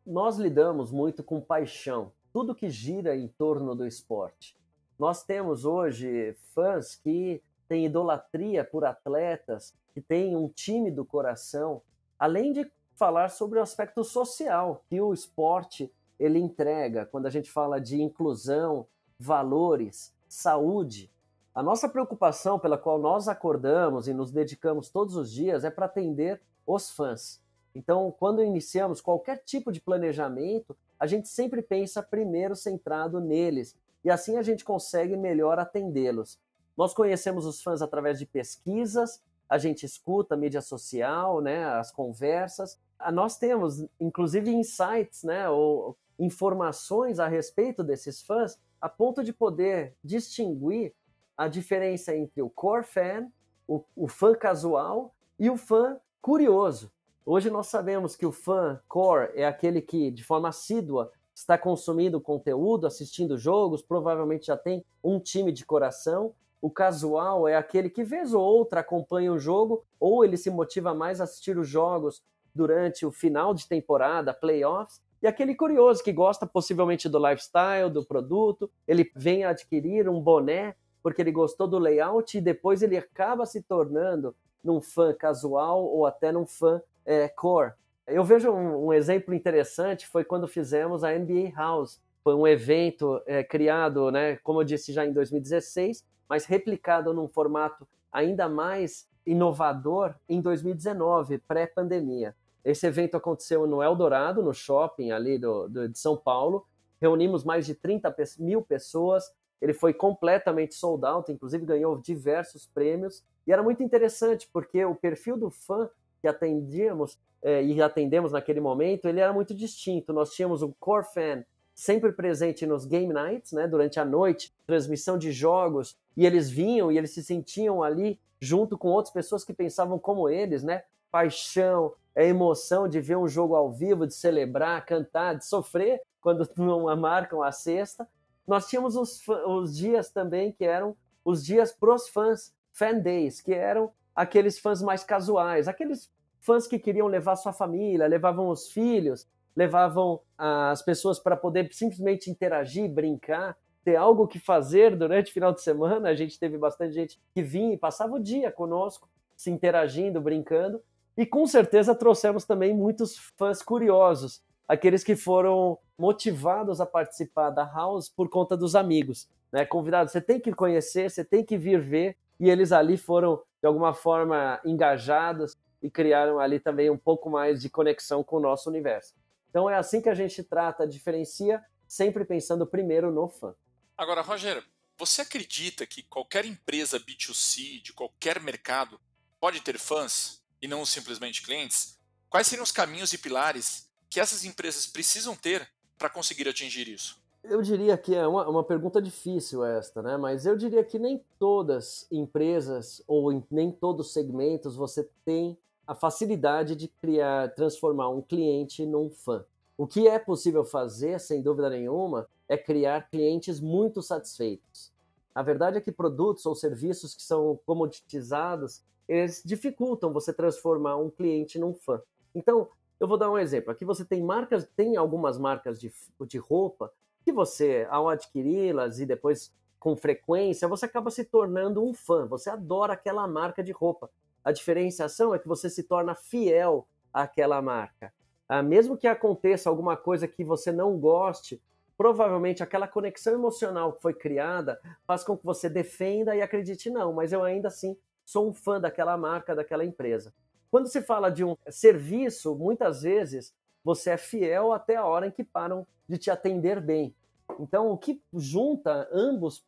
nós 0.06 0.38
lidamos 0.38 0.92
muito 0.92 1.24
com 1.24 1.40
paixão, 1.40 2.12
tudo 2.32 2.56
que 2.56 2.70
gira 2.70 3.16
em 3.16 3.28
torno 3.28 3.74
do 3.74 3.88
esporte. 3.88 4.58
Nós 5.00 5.24
temos 5.24 5.66
hoje 5.66 6.36
fãs 6.54 6.96
que 6.96 7.42
têm 7.68 7.86
idolatria 7.86 8.64
por 8.64 8.84
atletas, 8.84 9.74
que 9.94 10.02
têm 10.02 10.36
um 10.36 10.50
time 10.50 10.92
do 10.92 11.06
coração, 11.06 11.82
além 12.20 12.52
de 12.52 12.70
falar 12.96 13.30
sobre 13.30 13.60
o 13.60 13.62
aspecto 13.62 14.04
social 14.04 14.84
que 14.90 15.00
o 15.00 15.14
esporte 15.14 15.92
ele 16.20 16.40
entrega 16.40 17.06
quando 17.06 17.26
a 17.26 17.30
gente 17.30 17.50
fala 17.50 17.80
de 17.80 18.02
inclusão, 18.02 18.86
valores, 19.18 20.14
saúde. 20.28 21.10
A 21.56 21.62
nossa 21.62 21.88
preocupação 21.88 22.58
pela 22.58 22.80
qual 22.80 22.98
nós 22.98 23.28
acordamos 23.28 24.08
e 24.08 24.14
nos 24.14 24.32
dedicamos 24.32 24.90
todos 24.90 25.16
os 25.16 25.32
dias 25.32 25.64
é 25.64 25.70
para 25.70 25.86
atender 25.86 26.42
os 26.66 26.90
fãs. 26.90 27.40
Então, 27.76 28.12
quando 28.18 28.44
iniciamos 28.44 29.00
qualquer 29.00 29.38
tipo 29.46 29.72
de 29.72 29.80
planejamento, 29.80 30.76
a 31.00 31.06
gente 31.06 31.28
sempre 31.28 31.62
pensa 31.62 32.02
primeiro 32.02 32.56
centrado 32.56 33.20
neles, 33.20 33.76
e 34.04 34.10
assim 34.10 34.36
a 34.38 34.42
gente 34.42 34.66
consegue 34.66 35.16
melhor 35.16 35.60
atendê-los. 35.60 36.40
Nós 36.76 36.92
conhecemos 36.92 37.46
os 37.46 37.62
fãs 37.62 37.84
através 37.84 38.18
de 38.18 38.26
pesquisas, 38.26 39.22
a 39.48 39.60
gente 39.60 39.86
escuta 39.86 40.34
a 40.34 40.38
mídia 40.38 40.62
social, 40.62 41.40
né, 41.40 41.66
as 41.66 41.92
conversas. 41.92 42.80
Ah, 42.98 43.12
nós 43.12 43.38
temos, 43.38 43.86
inclusive, 44.00 44.50
insights, 44.50 45.22
né, 45.24 45.48
ou 45.50 45.96
informações 46.18 47.20
a 47.20 47.28
respeito 47.28 47.84
desses 47.84 48.24
fãs, 48.24 48.58
a 48.82 48.90
ponto 48.90 49.24
de 49.24 49.32
poder 49.32 49.94
distinguir 50.04 50.96
a 51.38 51.48
diferença 51.48 52.16
entre 52.16 52.42
o 52.42 52.50
core 52.50 52.84
fan, 52.84 53.28
o, 53.68 53.84
o 53.96 54.08
fã 54.08 54.36
casual 54.36 55.14
e 55.40 55.50
o 55.50 55.58
fã 55.58 55.98
curioso. 56.22 56.92
Hoje 57.26 57.50
nós 57.50 57.68
sabemos 57.68 58.16
que 58.16 58.26
o 58.26 58.32
fã 58.32 58.80
core 58.88 59.32
é 59.34 59.46
aquele 59.46 59.82
que, 59.82 60.12
de 60.12 60.24
forma 60.24 60.50
assídua, 60.50 61.12
está 61.34 61.58
consumindo 61.58 62.22
conteúdo, 62.22 62.86
assistindo 62.86 63.38
jogos, 63.38 63.82
provavelmente 63.82 64.48
já 64.48 64.58
tem 64.58 64.86
um 65.04 65.20
time 65.20 65.52
de 65.52 65.66
coração. 65.66 66.34
O 66.62 66.70
casual 66.70 67.48
é 67.48 67.56
aquele 67.56 67.90
que, 67.90 68.04
vez 68.04 68.34
ou 68.34 68.42
outra, 68.42 68.82
acompanha 68.82 69.32
o 69.34 69.40
jogo, 69.40 69.84
ou 70.00 70.24
ele 70.24 70.38
se 70.38 70.50
motiva 70.50 70.94
mais 70.94 71.20
a 71.20 71.24
assistir 71.24 71.58
os 71.58 71.68
jogos 71.68 72.22
durante 72.54 73.06
o 73.06 73.12
final 73.12 73.54
de 73.54 73.68
temporada, 73.68 74.34
playoffs. 74.34 75.02
E 75.22 75.28
aquele 75.28 75.56
curioso 75.56 76.04
que 76.04 76.12
gosta 76.12 76.46
possivelmente 76.46 77.10
do 77.10 77.18
lifestyle, 77.18 77.90
do 77.90 78.06
produto, 78.06 78.70
ele 78.88 79.10
vem 79.16 79.46
adquirir 79.46 80.08
um 80.08 80.22
boné 80.22 80.76
porque 81.04 81.22
ele 81.22 81.32
gostou 81.32 81.68
do 81.68 81.78
layout 81.78 82.38
e 82.38 82.42
depois 82.42 82.82
ele 82.82 82.98
acaba 82.98 83.46
se 83.46 83.62
tornando 83.62 84.34
num 84.64 84.82
fã 84.82 85.14
casual 85.14 85.84
ou 85.84 86.06
até 86.06 86.32
num 86.32 86.46
fã 86.46 86.82
é, 87.06 87.28
core. 87.28 87.74
Eu 88.08 88.24
vejo 88.24 88.50
um, 88.50 88.88
um, 88.88 88.94
exemplo 88.94 89.34
interessante, 89.34 90.08
foi 90.08 90.24
quando 90.24 90.48
fizemos 90.48 91.04
a 91.04 91.12
NBA 91.12 91.52
House. 91.56 92.02
Foi 92.24 92.34
um 92.34 92.48
evento 92.48 93.22
é, 93.26 93.44
criado, 93.44 94.10
né, 94.10 94.38
como 94.38 94.62
eu 94.62 94.64
disse, 94.64 94.94
já 94.94 95.06
em 95.06 95.12
2016, 95.12 96.06
mas 96.28 96.46
replicado 96.46 97.14
num 97.14 97.28
formato 97.28 97.86
ainda 98.12 98.48
mais 98.48 99.06
inovador 99.26 100.16
em 100.28 100.40
2019, 100.40 101.40
pré-pandemia. 101.40 102.34
Esse 102.64 102.88
evento 102.88 103.18
aconteceu 103.18 103.68
no 103.68 103.84
Eldorado, 103.84 104.42
no 104.42 104.54
shopping 104.54 105.12
ali 105.12 105.38
do, 105.38 105.68
do, 105.68 105.90
de 105.90 106.00
São 106.00 106.16
Paulo. 106.16 106.66
Reunimos 107.02 107.44
mais 107.44 107.66
de 107.66 107.76
30 107.76 108.16
mil 108.40 108.62
pessoas. 108.62 109.34
Ele 109.62 109.74
foi 109.74 109.94
completamente 109.94 110.76
sold 110.76 111.06
out, 111.06 111.32
inclusive 111.32 111.66
ganhou 111.66 111.98
diversos 111.98 112.66
prêmios. 112.68 113.24
E 113.46 113.52
era 113.52 113.64
muito 113.64 113.84
interessante, 113.84 114.50
porque 114.52 114.84
o 114.84 114.96
perfil 114.96 115.38
do 115.38 115.50
fã 115.50 115.90
que 116.22 116.28
atendíamos 116.28 117.18
é, 117.42 117.64
e 117.64 117.82
atendemos 117.82 118.32
naquele 118.32 118.62
momento, 118.62 119.08
ele 119.08 119.20
era 119.20 119.34
muito 119.34 119.54
distinto. 119.54 120.14
Nós 120.14 120.32
tínhamos 120.32 120.62
um 120.62 120.72
core 120.80 121.06
fan 121.14 121.44
sempre 121.76 122.12
presente 122.12 122.66
nos 122.66 122.86
game 122.86 123.12
nights, 123.12 123.52
né, 123.52 123.68
durante 123.68 124.00
a 124.00 124.06
noite, 124.06 124.54
transmissão 124.66 125.18
de 125.18 125.32
jogos, 125.32 125.98
e 126.16 126.26
eles 126.26 126.50
vinham 126.50 126.92
e 126.92 126.98
eles 126.98 127.12
se 127.12 127.24
sentiam 127.24 127.82
ali 127.82 128.20
junto 128.40 128.78
com 128.78 128.90
outras 128.90 129.14
pessoas 129.14 129.44
que 129.44 129.54
pensavam 129.54 129.98
como 129.98 130.30
eles, 130.30 130.64
né? 130.64 130.84
Paixão, 131.10 131.94
a 132.16 132.24
emoção 132.24 132.88
de 132.88 133.00
ver 133.00 133.18
um 133.18 133.28
jogo 133.28 133.56
ao 133.56 133.72
vivo, 133.72 134.06
de 134.06 134.14
celebrar, 134.14 134.86
cantar, 134.86 135.36
de 135.36 135.46
sofrer 135.46 136.02
quando 136.22 136.48
não 136.58 136.96
marcam 136.96 137.42
a 137.42 137.52
cesta. 137.52 138.08
Nós 138.48 138.68
tínhamos 138.68 138.96
os, 138.96 139.22
os 139.48 139.76
dias 139.76 140.10
também 140.10 140.52
que 140.52 140.66
eram 140.66 140.96
os 141.24 141.44
dias 141.46 141.72
pros 141.72 142.10
fãs, 142.10 142.54
fan 142.72 143.00
days, 143.00 143.42
que 143.42 143.54
eram 143.54 143.92
aqueles 144.16 144.60
fãs 144.60 144.82
mais 144.82 145.04
casuais, 145.04 145.68
aqueles 145.68 146.12
fãs 146.40 146.68
que 146.68 146.78
queriam 146.78 147.08
levar 147.08 147.36
sua 147.36 147.54
família, 147.54 148.08
levavam 148.08 148.50
os 148.50 148.70
filhos, 148.70 149.28
levavam 149.56 150.20
as 150.38 150.82
pessoas 150.82 151.20
para 151.20 151.38
poder 151.38 151.72
simplesmente 151.72 152.30
interagir, 152.30 152.90
brincar, 152.90 153.58
ter 153.84 153.96
algo 153.96 154.28
que 154.28 154.40
fazer 154.40 154.96
durante 154.96 155.30
o 155.30 155.34
final 155.34 155.54
de 155.54 155.62
semana. 155.62 156.10
A 156.10 156.16
gente 156.16 156.40
teve 156.40 156.58
bastante 156.58 156.94
gente 156.94 157.20
que 157.34 157.42
vinha 157.42 157.74
e 157.74 157.78
passava 157.78 158.16
o 158.16 158.20
dia 158.20 158.52
conosco, 158.52 159.10
se 159.36 159.50
interagindo, 159.50 160.22
brincando. 160.22 160.82
E 161.16 161.26
com 161.26 161.46
certeza 161.46 161.94
trouxemos 161.94 162.46
também 162.46 162.76
muitos 162.76 163.18
fãs 163.38 163.62
curiosos, 163.62 164.44
aqueles 164.68 165.04
que 165.04 165.16
foram 165.16 165.78
motivados 165.98 166.82
a 166.82 166.86
participar 166.86 167.50
da 167.50 167.64
house 167.64 168.10
por 168.10 168.30
conta 168.30 168.58
dos 168.58 168.76
amigos, 168.76 169.28
né? 169.52 169.66
Convidados, 169.66 170.12
você 170.12 170.22
tem 170.22 170.40
que 170.40 170.52
conhecer, 170.52 171.10
você 171.10 171.24
tem 171.24 171.44
que 171.44 171.58
vir 171.58 171.80
ver, 171.80 172.18
e 172.40 172.50
eles 172.50 172.72
ali 172.72 172.98
foram 172.98 173.42
de 173.62 173.68
alguma 173.68 173.94
forma 173.94 174.60
engajados 174.66 175.56
e 175.82 175.90
criaram 175.90 176.40
ali 176.40 176.60
também 176.60 176.90
um 176.90 176.98
pouco 176.98 177.30
mais 177.30 177.62
de 177.62 177.70
conexão 177.70 178.24
com 178.24 178.38
o 178.38 178.40
nosso 178.40 178.70
universo. 178.70 179.14
Então 179.50 179.70
é 179.70 179.76
assim 179.76 180.02
que 180.02 180.10
a 180.10 180.16
gente 180.16 180.44
trata, 180.44 180.88
diferencia, 180.88 181.64
sempre 181.88 182.26
pensando 182.26 182.66
primeiro 182.66 183.12
no 183.12 183.28
fã. 183.28 183.54
Agora, 183.96 184.22
Roger, 184.22 184.64
você 184.98 185.22
acredita 185.22 185.86
que 185.86 186.02
qualquer 186.02 186.46
empresa 186.46 187.00
B2C 187.00 187.82
de 187.82 187.94
qualquer 187.94 188.40
mercado 188.40 189.00
pode 189.40 189.62
ter 189.62 189.78
fãs 189.78 190.44
e 190.62 190.68
não 190.68 190.86
simplesmente 190.86 191.44
clientes? 191.44 192.00
Quais 192.30 192.48
seriam 192.48 192.64
os 192.64 192.72
caminhos 192.72 193.14
e 193.14 193.18
pilares 193.18 193.93
que 194.14 194.20
essas 194.20 194.46
empresas 194.46 194.86
precisam 194.86 195.36
ter 195.36 195.68
para 195.98 196.08
conseguir 196.08 196.48
atingir 196.48 196.88
isso? 196.88 197.20
Eu 197.44 197.64
diria 197.64 197.98
que 197.98 198.14
é 198.14 198.26
uma, 198.28 198.48
uma 198.48 198.64
pergunta 198.64 199.02
difícil 199.02 199.66
esta, 199.66 200.04
né? 200.04 200.18
Mas 200.18 200.46
eu 200.46 200.56
diria 200.56 200.84
que 200.84 201.00
nem 201.00 201.26
todas 201.40 202.08
empresas 202.12 203.02
ou 203.08 203.34
em, 203.34 203.44
nem 203.50 203.72
todos 203.72 204.14
segmentos 204.14 204.76
você 204.76 205.10
tem 205.26 205.58
a 205.88 205.96
facilidade 205.96 206.76
de 206.76 206.88
criar, 206.88 207.54
transformar 207.56 208.10
um 208.10 208.22
cliente 208.22 208.86
num 208.86 209.10
fã. 209.10 209.44
O 209.76 209.88
que 209.88 210.08
é 210.08 210.20
possível 210.20 210.64
fazer, 210.64 211.20
sem 211.20 211.42
dúvida 211.42 211.70
nenhuma, 211.72 212.30
é 212.48 212.56
criar 212.56 213.10
clientes 213.10 213.60
muito 213.60 214.02
satisfeitos. 214.04 214.92
A 215.34 215.42
verdade 215.42 215.80
é 215.80 215.82
que 215.82 215.92
produtos 215.92 216.46
ou 216.46 216.54
serviços 216.54 217.16
que 217.16 217.24
são 217.24 217.60
comoditizados, 217.66 218.84
eles 219.08 219.42
dificultam 219.44 220.14
você 220.14 220.32
transformar 220.32 220.98
um 220.98 221.10
cliente 221.10 221.58
num 221.58 221.74
fã. 221.74 222.00
Então, 222.36 222.70
eu 223.04 223.08
vou 223.08 223.18
dar 223.18 223.30
um 223.30 223.38
exemplo. 223.38 223.70
Aqui 223.70 223.84
você 223.84 224.06
tem 224.06 224.24
marcas, 224.24 224.66
tem 224.76 224.96
algumas 224.96 225.38
marcas 225.38 225.80
de, 225.80 225.92
de 226.26 226.38
roupa 226.38 226.92
que 227.24 227.34
você, 227.34 227.86
ao 227.90 228.08
adquiri-las 228.08 229.00
e 229.00 229.06
depois 229.06 229.54
com 229.78 229.98
frequência, 229.98 230.68
você 230.70 230.86
acaba 230.86 231.12
se 231.12 231.26
tornando 231.26 231.84
um 231.84 231.94
fã. 231.94 232.26
Você 232.28 232.50
adora 232.50 232.94
aquela 232.94 233.28
marca 233.28 233.62
de 233.62 233.74
roupa. 233.74 234.10
A 234.42 234.54
diferenciação 234.54 235.36
é 235.36 235.40
que 235.40 235.48
você 235.48 235.70
se 235.70 235.84
torna 235.84 236.16
fiel 236.16 236.88
àquela 237.14 237.62
marca. 237.62 238.14
Ah, 238.48 238.64
mesmo 238.64 238.98
que 238.98 239.08
aconteça 239.08 239.70
alguma 239.70 239.98
coisa 239.98 240.26
que 240.26 240.46
você 240.46 240.72
não 240.72 240.98
goste, 240.98 241.62
provavelmente 241.98 242.64
aquela 242.64 242.88
conexão 242.88 243.34
emocional 243.34 243.92
que 243.92 244.02
foi 244.02 244.14
criada 244.14 244.80
faz 245.06 245.26
com 245.26 245.38
que 245.38 245.44
você 245.44 245.70
defenda 245.70 246.34
e 246.36 246.42
acredite, 246.42 246.90
não, 246.90 247.12
mas 247.12 247.34
eu 247.34 247.44
ainda 247.44 247.68
assim 247.68 247.98
sou 248.26 248.50
um 248.50 248.54
fã 248.54 248.80
daquela 248.80 249.18
marca, 249.18 249.54
daquela 249.54 249.84
empresa. 249.84 250.34
Quando 250.74 250.88
se 250.88 251.04
fala 251.04 251.30
de 251.30 251.46
um 251.46 251.56
serviço, 251.70 252.56
muitas 252.56 253.04
vezes 253.04 253.54
você 253.84 254.10
é 254.10 254.18
fiel 254.18 254.74
até 254.74 254.96
a 254.96 255.06
hora 255.06 255.28
em 255.28 255.32
que 255.32 255.44
param 255.44 255.86
de 256.10 256.18
te 256.18 256.32
atender 256.32 256.82
bem. 256.82 257.14
Então, 257.60 257.92
o 257.92 257.96
que 257.96 258.20
junta 258.34 259.08
ambos 259.14 259.64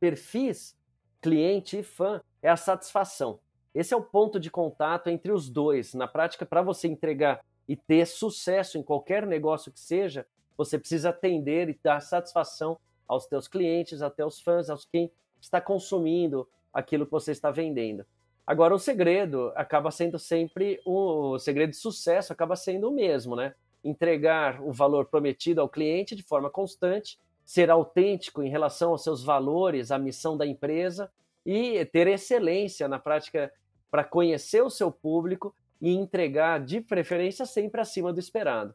perfis, 0.00 0.74
cliente 1.20 1.80
e 1.80 1.82
fã, 1.82 2.22
é 2.40 2.48
a 2.48 2.56
satisfação. 2.56 3.38
Esse 3.74 3.92
é 3.92 3.96
o 3.98 4.02
ponto 4.02 4.40
de 4.40 4.50
contato 4.50 5.10
entre 5.10 5.30
os 5.30 5.50
dois. 5.50 5.92
Na 5.92 6.08
prática, 6.08 6.46
para 6.46 6.62
você 6.62 6.88
entregar 6.88 7.44
e 7.68 7.76
ter 7.76 8.06
sucesso 8.06 8.78
em 8.78 8.82
qualquer 8.82 9.26
negócio 9.26 9.70
que 9.70 9.78
seja, 9.78 10.26
você 10.56 10.78
precisa 10.78 11.10
atender 11.10 11.68
e 11.68 11.78
dar 11.82 12.00
satisfação 12.00 12.78
aos 13.06 13.26
teus 13.26 13.46
clientes, 13.46 14.00
até 14.00 14.24
os 14.24 14.40
fãs, 14.40 14.70
aos 14.70 14.86
quem 14.86 15.12
está 15.38 15.60
consumindo 15.60 16.48
aquilo 16.72 17.04
que 17.04 17.12
você 17.12 17.32
está 17.32 17.50
vendendo. 17.50 18.06
Agora, 18.46 18.74
o 18.74 18.78
segredo 18.78 19.52
acaba 19.56 19.90
sendo 19.90 20.18
sempre 20.18 20.80
o 20.84 21.36
segredo 21.38 21.70
de 21.70 21.76
sucesso 21.76 22.32
acaba 22.32 22.54
sendo 22.54 22.88
o 22.88 22.92
mesmo, 22.92 23.34
né? 23.34 23.54
Entregar 23.82 24.62
o 24.62 24.72
valor 24.72 25.06
prometido 25.06 25.60
ao 25.60 25.68
cliente 25.68 26.14
de 26.14 26.22
forma 26.22 26.48
constante, 26.48 27.18
ser 27.44 27.70
autêntico 27.70 28.42
em 28.42 28.48
relação 28.48 28.90
aos 28.90 29.02
seus 29.02 29.24
valores, 29.24 29.90
à 29.90 29.98
missão 29.98 30.36
da 30.36 30.46
empresa 30.46 31.10
e 31.44 31.84
ter 31.86 32.06
excelência 32.06 32.86
na 32.86 33.00
prática 33.00 33.52
para 33.90 34.04
conhecer 34.04 34.62
o 34.62 34.70
seu 34.70 34.92
público 34.92 35.54
e 35.80 35.94
entregar 35.94 36.64
de 36.64 36.80
preferência 36.80 37.46
sempre 37.46 37.80
acima 37.80 38.12
do 38.12 38.20
esperado. 38.20 38.74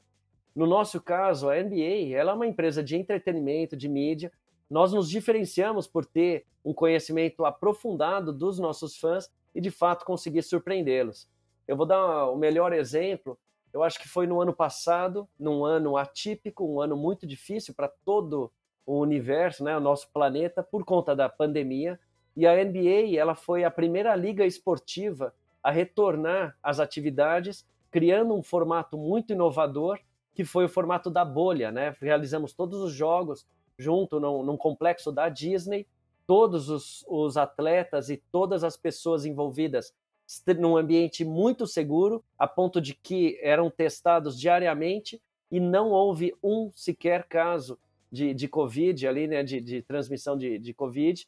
No 0.54 0.68
nosso 0.68 1.02
caso, 1.02 1.50
a 1.50 1.56
NBA 1.56 2.14
ela 2.14 2.32
é 2.32 2.36
uma 2.36 2.48
empresa 2.48 2.84
de 2.84 2.98
entretenimento, 2.98 3.78
de 3.78 3.88
mídia. 3.88 4.32
Nós 4.70 4.92
nos 4.92 5.10
diferenciamos 5.10 5.88
por 5.88 6.06
ter 6.06 6.46
um 6.64 6.74
conhecimento 6.74 7.46
aprofundado 7.46 8.34
dos 8.34 8.60
nossos 8.60 8.98
fãs 8.98 9.30
e, 9.54 9.62
de 9.62 9.72
fato, 9.72 10.06
conseguir 10.06 10.42
surpreendê-los. 10.44 11.28
Eu 11.68 11.76
vou 11.78 11.86
dar 11.86 12.28
o 12.30 12.36
melhor 12.36 12.74
exemplo. 12.74 13.38
Eu 13.74 13.84
acho 13.84 14.00
que 14.00 14.08
foi 14.08 14.28
no 14.28 14.42
ano 14.42 14.54
passado, 14.54 15.28
num 15.40 15.64
ano 15.64 15.98
atípico, 15.98 16.66
um 16.66 16.82
ano 16.82 16.98
muito 16.98 17.26
difícil 17.26 17.74
para 17.74 17.88
todo 17.88 18.52
o 18.86 19.00
universo, 19.00 19.64
né, 19.64 19.78
o 19.78 19.80
nosso 19.80 20.10
planeta, 20.12 20.64
por 20.64 20.84
conta 20.84 21.16
da 21.16 21.30
pandemia. 21.30 22.00
E 22.36 22.48
a 22.48 22.56
NBA 22.64 23.18
ela 23.18 23.36
foi 23.36 23.64
a 23.64 23.72
primeira 23.72 24.16
liga 24.16 24.46
esportiva 24.46 25.34
a 25.64 25.70
retornar 25.70 26.58
às 26.62 26.80
atividades, 26.80 27.66
criando 27.90 28.34
um 28.34 28.42
formato 28.42 28.98
muito 28.98 29.34
inovador, 29.34 30.00
que 30.34 30.44
foi 30.44 30.66
o 30.66 30.70
formato 30.70 31.10
da 31.10 31.24
bolha. 31.24 31.72
Né? 31.72 31.96
Realizamos 32.02 32.54
todos 32.54 32.82
os 32.82 32.94
jogos 32.94 33.46
junto 33.78 34.20
num, 34.20 34.44
num 34.44 34.58
complexo 34.58 35.12
da 35.12 35.30
Disney, 35.30 35.88
todos 36.26 36.70
os, 36.70 37.06
os 37.08 37.38
atletas 37.38 38.10
e 38.10 38.18
todas 38.32 38.64
as 38.64 38.78
pessoas 38.78 39.26
envolvidas 39.26 39.94
num 40.58 40.78
ambiente 40.78 41.26
muito 41.26 41.68
seguro, 41.68 42.24
a 42.38 42.48
ponto 42.48 42.80
de 42.80 42.94
que 42.94 43.38
eram 43.42 43.70
testados 43.70 44.40
diariamente 44.40 45.22
e 45.52 45.60
não 45.60 45.90
houve 45.90 46.34
um 46.42 46.72
sequer 46.74 47.26
caso 47.28 47.78
de, 48.10 48.34
de 48.34 48.48
Covid 48.48 49.08
ali, 49.08 49.28
né, 49.28 49.44
de, 49.44 49.60
de 49.60 49.82
transmissão 49.82 50.38
de, 50.38 50.58
de 50.58 50.74
Covid. 50.74 51.28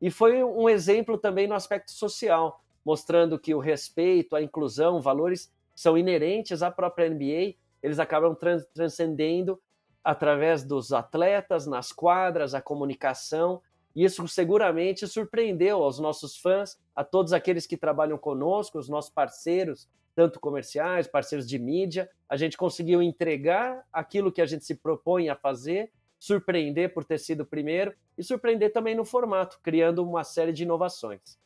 E 0.00 0.10
foi 0.10 0.44
um 0.44 0.68
exemplo 0.68 1.18
também 1.18 1.46
no 1.46 1.54
aspecto 1.54 1.90
social, 1.90 2.62
mostrando 2.84 3.38
que 3.38 3.54
o 3.54 3.58
respeito, 3.58 4.36
a 4.36 4.42
inclusão, 4.42 5.00
valores 5.00 5.52
são 5.74 5.98
inerentes 5.98 6.62
à 6.62 6.70
própria 6.70 7.08
NBA, 7.08 7.54
eles 7.82 7.98
acabam 7.98 8.34
trans 8.34 8.64
transcendendo 8.72 9.60
através 10.02 10.62
dos 10.62 10.92
atletas, 10.92 11.66
nas 11.66 11.90
quadras, 11.90 12.54
a 12.54 12.60
comunicação. 12.60 13.60
E 13.94 14.04
isso 14.04 14.26
seguramente 14.26 15.06
surpreendeu 15.06 15.82
aos 15.82 15.98
nossos 15.98 16.36
fãs, 16.36 16.78
a 16.94 17.04
todos 17.04 17.32
aqueles 17.32 17.66
que 17.66 17.76
trabalham 17.76 18.18
conosco, 18.18 18.78
os 18.78 18.88
nossos 18.88 19.10
parceiros, 19.10 19.88
tanto 20.14 20.40
comerciais, 20.40 21.06
parceiros 21.06 21.48
de 21.48 21.58
mídia. 21.58 22.10
A 22.28 22.36
gente 22.36 22.56
conseguiu 22.56 23.02
entregar 23.02 23.86
aquilo 23.92 24.32
que 24.32 24.40
a 24.40 24.46
gente 24.46 24.64
se 24.64 24.74
propõe 24.74 25.28
a 25.28 25.36
fazer 25.36 25.92
surpreender 26.18 26.94
por 26.94 27.04
ter 27.04 27.18
sido 27.18 27.42
o 27.42 27.46
primeiro 27.46 27.94
e 28.16 28.24
surpreender 28.24 28.72
também 28.72 28.94
no 28.94 29.04
formato, 29.04 29.60
criando 29.62 30.02
uma 30.02 30.24
série 30.24 30.52
de 30.52 30.62
inovações. 30.62 31.38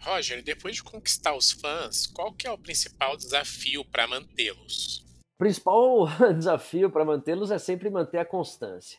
Roger, 0.00 0.42
depois 0.42 0.76
de 0.76 0.82
conquistar 0.82 1.36
os 1.36 1.52
fãs, 1.52 2.06
qual 2.06 2.32
que 2.32 2.46
é 2.46 2.50
o 2.50 2.58
principal 2.58 3.16
desafio 3.16 3.84
para 3.84 4.08
mantê-los? 4.08 5.04
O 5.34 5.38
principal 5.38 6.06
desafio 6.36 6.90
para 6.90 7.04
mantê-los 7.04 7.50
é 7.50 7.58
sempre 7.58 7.88
manter 7.88 8.18
a 8.18 8.24
constância. 8.24 8.98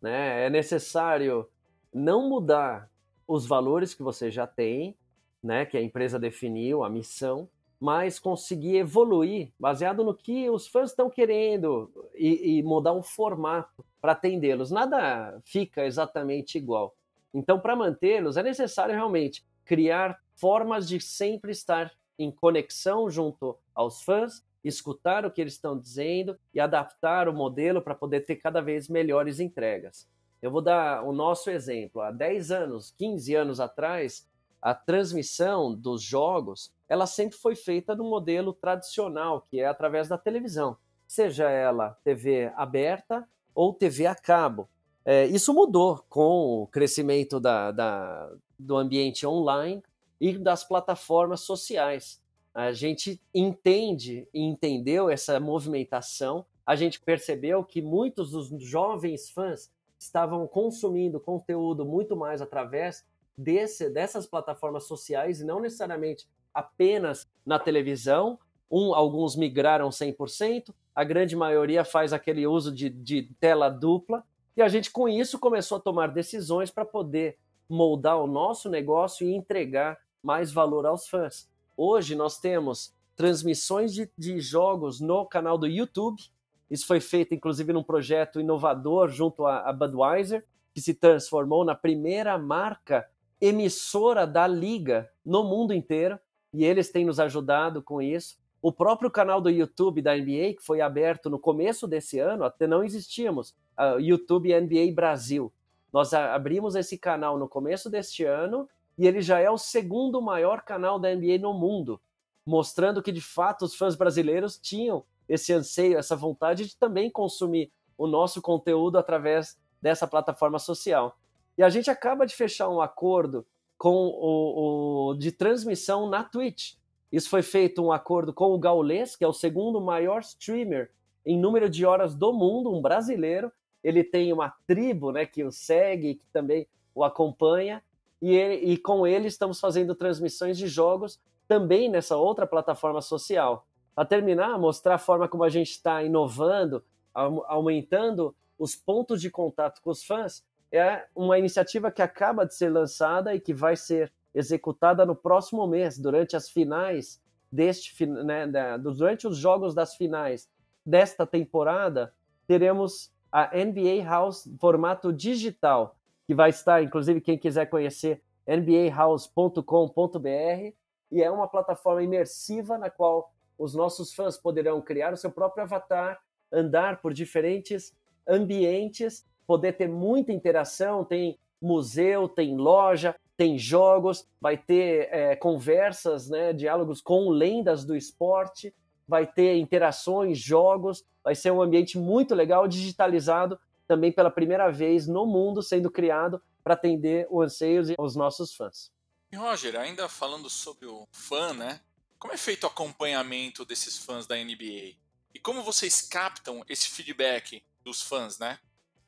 Né? 0.00 0.46
É 0.46 0.50
necessário 0.50 1.46
não 1.92 2.28
mudar 2.28 2.88
os 3.26 3.46
valores 3.46 3.94
que 3.94 4.02
você 4.02 4.30
já 4.30 4.46
tem, 4.46 4.96
né, 5.42 5.64
que 5.64 5.76
a 5.76 5.82
empresa 5.82 6.18
definiu, 6.18 6.84
a 6.84 6.90
missão, 6.90 7.48
mas 7.80 8.18
conseguir 8.18 8.76
evoluir 8.76 9.50
baseado 9.58 10.04
no 10.04 10.14
que 10.14 10.50
os 10.50 10.68
fãs 10.68 10.90
estão 10.90 11.08
querendo 11.08 11.90
e, 12.14 12.58
e 12.58 12.62
mudar 12.62 12.92
um 12.92 13.02
formato 13.02 13.84
para 14.00 14.12
atendê-los. 14.12 14.70
Nada 14.70 15.40
fica 15.44 15.86
exatamente 15.86 16.58
igual. 16.58 16.94
Então, 17.32 17.58
para 17.58 17.76
mantê-los, 17.76 18.36
é 18.36 18.42
necessário 18.42 18.94
realmente 18.94 19.44
criar 19.64 20.20
formas 20.34 20.86
de 20.86 21.00
sempre 21.00 21.52
estar 21.52 21.90
em 22.18 22.30
conexão 22.30 23.08
junto 23.08 23.56
aos 23.74 24.02
fãs, 24.02 24.44
escutar 24.62 25.24
o 25.24 25.30
que 25.30 25.40
eles 25.40 25.54
estão 25.54 25.78
dizendo 25.78 26.38
e 26.52 26.60
adaptar 26.60 27.28
o 27.28 27.32
modelo 27.32 27.80
para 27.80 27.94
poder 27.94 28.20
ter 28.20 28.36
cada 28.36 28.60
vez 28.60 28.88
melhores 28.88 29.40
entregas. 29.40 30.06
Eu 30.42 30.50
vou 30.50 30.62
dar 30.62 31.04
o 31.04 31.12
nosso 31.12 31.50
exemplo. 31.50 32.00
Há 32.00 32.10
10 32.10 32.50
anos, 32.50 32.94
15 32.96 33.34
anos 33.34 33.60
atrás, 33.60 34.26
a 34.60 34.74
transmissão 34.74 35.74
dos 35.74 36.02
jogos 36.02 36.72
ela 36.88 37.06
sempre 37.06 37.38
foi 37.38 37.54
feita 37.54 37.94
no 37.94 38.02
modelo 38.02 38.52
tradicional, 38.52 39.46
que 39.48 39.60
é 39.60 39.66
através 39.66 40.08
da 40.08 40.18
televisão, 40.18 40.76
seja 41.06 41.48
ela 41.48 41.96
TV 42.02 42.52
aberta 42.56 43.28
ou 43.54 43.72
TV 43.72 44.06
a 44.06 44.14
cabo. 44.14 44.68
É, 45.04 45.26
isso 45.26 45.54
mudou 45.54 46.04
com 46.08 46.62
o 46.62 46.66
crescimento 46.66 47.38
da, 47.38 47.70
da, 47.70 48.32
do 48.58 48.76
ambiente 48.76 49.24
online 49.24 49.82
e 50.20 50.36
das 50.36 50.64
plataformas 50.64 51.40
sociais. 51.40 52.20
A 52.52 52.72
gente 52.72 53.20
entende 53.32 54.28
e 54.34 54.42
entendeu 54.42 55.08
essa 55.08 55.38
movimentação, 55.38 56.44
a 56.66 56.74
gente 56.74 57.00
percebeu 57.00 57.64
que 57.64 57.80
muitos 57.80 58.32
dos 58.32 58.50
jovens 58.62 59.30
fãs 59.30 59.70
estavam 60.00 60.46
consumindo 60.46 61.20
conteúdo 61.20 61.84
muito 61.84 62.16
mais 62.16 62.40
através 62.40 63.06
desse, 63.36 63.90
dessas 63.90 64.26
plataformas 64.26 64.84
sociais 64.84 65.40
e 65.40 65.44
não 65.44 65.60
necessariamente 65.60 66.26
apenas 66.54 67.28
na 67.44 67.58
televisão. 67.58 68.38
Um, 68.70 68.94
alguns 68.94 69.36
migraram 69.36 69.90
100%, 69.90 70.72
a 70.94 71.04
grande 71.04 71.36
maioria 71.36 71.84
faz 71.84 72.12
aquele 72.12 72.46
uso 72.46 72.72
de, 72.72 72.88
de 72.88 73.30
tela 73.38 73.68
dupla, 73.68 74.24
e 74.56 74.62
a 74.62 74.68
gente, 74.68 74.90
com 74.90 75.08
isso, 75.08 75.38
começou 75.38 75.78
a 75.78 75.80
tomar 75.80 76.08
decisões 76.08 76.70
para 76.70 76.84
poder 76.84 77.38
moldar 77.68 78.18
o 78.18 78.26
nosso 78.26 78.68
negócio 78.68 79.26
e 79.26 79.34
entregar 79.34 79.98
mais 80.22 80.52
valor 80.52 80.86
aos 80.86 81.08
fãs. 81.08 81.48
Hoje 81.76 82.14
nós 82.14 82.38
temos 82.38 82.92
transmissões 83.16 83.94
de, 83.94 84.10
de 84.18 84.40
jogos 84.40 85.00
no 85.00 85.24
canal 85.24 85.56
do 85.56 85.66
YouTube. 85.66 86.20
Isso 86.70 86.86
foi 86.86 87.00
feito, 87.00 87.34
inclusive, 87.34 87.72
num 87.72 87.82
projeto 87.82 88.40
inovador 88.40 89.08
junto 89.08 89.44
à 89.46 89.72
Budweiser, 89.72 90.46
que 90.72 90.80
se 90.80 90.94
transformou 90.94 91.64
na 91.64 91.74
primeira 91.74 92.38
marca 92.38 93.08
emissora 93.40 94.26
da 94.26 94.46
liga 94.46 95.10
no 95.24 95.42
mundo 95.42 95.74
inteiro. 95.74 96.18
E 96.52 96.64
eles 96.64 96.90
têm 96.90 97.04
nos 97.04 97.18
ajudado 97.18 97.82
com 97.82 98.00
isso. 98.00 98.38
O 98.62 98.70
próprio 98.72 99.10
canal 99.10 99.40
do 99.40 99.48
YouTube 99.48 100.02
da 100.02 100.14
NBA, 100.14 100.54
que 100.54 100.62
foi 100.62 100.80
aberto 100.80 101.30
no 101.30 101.38
começo 101.38 101.88
desse 101.88 102.18
ano, 102.18 102.44
até 102.44 102.66
não 102.66 102.84
existíamos, 102.84 103.56
YouTube 103.98 104.54
NBA 104.54 104.92
Brasil. 104.94 105.52
Nós 105.92 106.12
abrimos 106.12 106.74
esse 106.76 106.98
canal 106.98 107.38
no 107.38 107.48
começo 107.48 107.88
deste 107.88 108.22
ano 108.24 108.68
e 108.98 109.06
ele 109.06 109.22
já 109.22 109.40
é 109.40 109.50
o 109.50 109.56
segundo 109.56 110.20
maior 110.20 110.62
canal 110.62 110.98
da 110.98 111.12
NBA 111.12 111.38
no 111.40 111.54
mundo, 111.54 112.00
mostrando 112.44 113.02
que 113.02 113.10
de 113.10 113.22
fato 113.22 113.64
os 113.64 113.74
fãs 113.74 113.96
brasileiros 113.96 114.58
tinham 114.58 115.04
esse 115.30 115.52
anseio, 115.52 115.96
essa 115.96 116.16
vontade 116.16 116.66
de 116.66 116.76
também 116.76 117.08
consumir 117.08 117.72
o 117.96 118.06
nosso 118.06 118.42
conteúdo 118.42 118.98
através 118.98 119.56
dessa 119.80 120.06
plataforma 120.06 120.58
social. 120.58 121.16
E 121.56 121.62
a 121.62 121.70
gente 121.70 121.88
acaba 121.88 122.26
de 122.26 122.34
fechar 122.34 122.68
um 122.68 122.80
acordo 122.80 123.46
com 123.78 123.94
o, 123.94 125.10
o 125.10 125.14
de 125.14 125.30
transmissão 125.30 126.08
na 126.08 126.24
Twitch. 126.24 126.74
Isso 127.12 127.30
foi 127.30 127.42
feito 127.42 127.80
um 127.82 127.92
acordo 127.92 128.34
com 128.34 128.52
o 128.52 128.58
Gaules, 128.58 129.14
que 129.14 129.24
é 129.24 129.28
o 129.28 129.32
segundo 129.32 129.80
maior 129.80 130.20
streamer 130.20 130.90
em 131.24 131.38
número 131.38 131.70
de 131.70 131.86
horas 131.86 132.14
do 132.14 132.32
mundo, 132.32 132.74
um 132.74 132.82
brasileiro. 132.82 133.52
Ele 133.84 134.02
tem 134.02 134.32
uma 134.32 134.52
tribo 134.66 135.12
né, 135.12 135.24
que 135.24 135.44
o 135.44 135.52
segue, 135.52 136.16
que 136.16 136.26
também 136.32 136.66
o 136.92 137.04
acompanha, 137.04 137.82
e, 138.20 138.34
ele, 138.34 138.72
e 138.72 138.76
com 138.76 139.06
ele 139.06 139.28
estamos 139.28 139.60
fazendo 139.60 139.94
transmissões 139.94 140.58
de 140.58 140.66
jogos 140.66 141.20
também 141.46 141.88
nessa 141.88 142.16
outra 142.16 142.46
plataforma 142.46 143.00
social. 143.00 143.66
Para 143.94 144.04
terminar, 144.04 144.58
mostrar 144.58 144.94
a 144.94 144.98
forma 144.98 145.28
como 145.28 145.44
a 145.44 145.48
gente 145.48 145.70
está 145.70 146.02
inovando, 146.02 146.82
aumentando 147.12 148.34
os 148.58 148.74
pontos 148.74 149.20
de 149.20 149.30
contato 149.30 149.80
com 149.82 149.90
os 149.90 150.04
fãs, 150.04 150.44
é 150.72 151.06
uma 151.14 151.38
iniciativa 151.38 151.90
que 151.90 152.02
acaba 152.02 152.46
de 152.46 152.54
ser 152.54 152.68
lançada 152.68 153.34
e 153.34 153.40
que 153.40 153.52
vai 153.52 153.76
ser 153.76 154.12
executada 154.34 155.04
no 155.04 155.16
próximo 155.16 155.66
mês, 155.66 155.98
durante 155.98 156.36
as 156.36 156.48
finais 156.48 157.20
deste, 157.50 158.06
né, 158.06 158.46
durante 158.78 159.26
os 159.26 159.36
jogos 159.36 159.74
das 159.74 159.96
finais 159.96 160.48
desta 160.86 161.26
temporada, 161.26 162.14
teremos 162.46 163.12
a 163.32 163.50
NBA 163.56 164.04
House 164.04 164.48
formato 164.60 165.12
digital, 165.12 165.96
que 166.26 166.34
vai 166.34 166.50
estar, 166.50 166.82
inclusive, 166.82 167.20
quem 167.20 167.36
quiser 167.36 167.66
conhecer, 167.66 168.22
nbahouse.com.br, 168.46 170.74
e 171.10 171.22
é 171.22 171.30
uma 171.30 171.48
plataforma 171.48 172.02
imersiva 172.02 172.78
na 172.78 172.88
qual 172.88 173.32
os 173.60 173.74
nossos 173.74 174.14
fãs 174.14 174.38
poderão 174.38 174.80
criar 174.80 175.12
o 175.12 175.18
seu 175.18 175.30
próprio 175.30 175.64
avatar, 175.64 176.18
andar 176.50 177.02
por 177.02 177.12
diferentes 177.12 177.94
ambientes, 178.26 179.26
poder 179.46 179.76
ter 179.76 179.86
muita 179.86 180.32
interação, 180.32 181.04
tem 181.04 181.38
museu, 181.60 182.26
tem 182.26 182.56
loja, 182.56 183.14
tem 183.36 183.58
jogos, 183.58 184.26
vai 184.40 184.56
ter 184.56 185.08
é, 185.12 185.36
conversas, 185.36 186.30
né, 186.30 186.54
diálogos 186.54 187.02
com 187.02 187.28
lendas 187.28 187.84
do 187.84 187.94
esporte, 187.94 188.74
vai 189.06 189.26
ter 189.26 189.58
interações, 189.58 190.38
jogos, 190.38 191.04
vai 191.22 191.34
ser 191.34 191.50
um 191.50 191.60
ambiente 191.60 191.98
muito 191.98 192.34
legal, 192.34 192.66
digitalizado 192.66 193.60
também 193.86 194.10
pela 194.10 194.30
primeira 194.30 194.70
vez 194.70 195.06
no 195.06 195.26
mundo, 195.26 195.62
sendo 195.62 195.90
criado 195.90 196.40
para 196.64 196.72
atender 196.72 197.26
os 197.30 197.44
anseios 197.44 197.90
e 197.90 197.94
os 197.98 198.16
nossos 198.16 198.54
fãs. 198.54 198.90
E 199.30 199.36
Roger, 199.36 199.76
ainda 199.76 200.08
falando 200.08 200.48
sobre 200.48 200.86
o 200.86 201.06
fã, 201.12 201.52
né? 201.52 201.80
Como 202.20 202.34
é 202.34 202.36
feito 202.36 202.64
o 202.64 202.66
acompanhamento 202.66 203.64
desses 203.64 203.96
fãs 203.96 204.26
da 204.26 204.36
NBA? 204.36 204.92
E 205.34 205.38
como 205.42 205.62
vocês 205.62 206.02
captam 206.02 206.62
esse 206.68 206.90
feedback 206.90 207.62
dos 207.82 208.02
fãs, 208.02 208.38
né? 208.38 208.58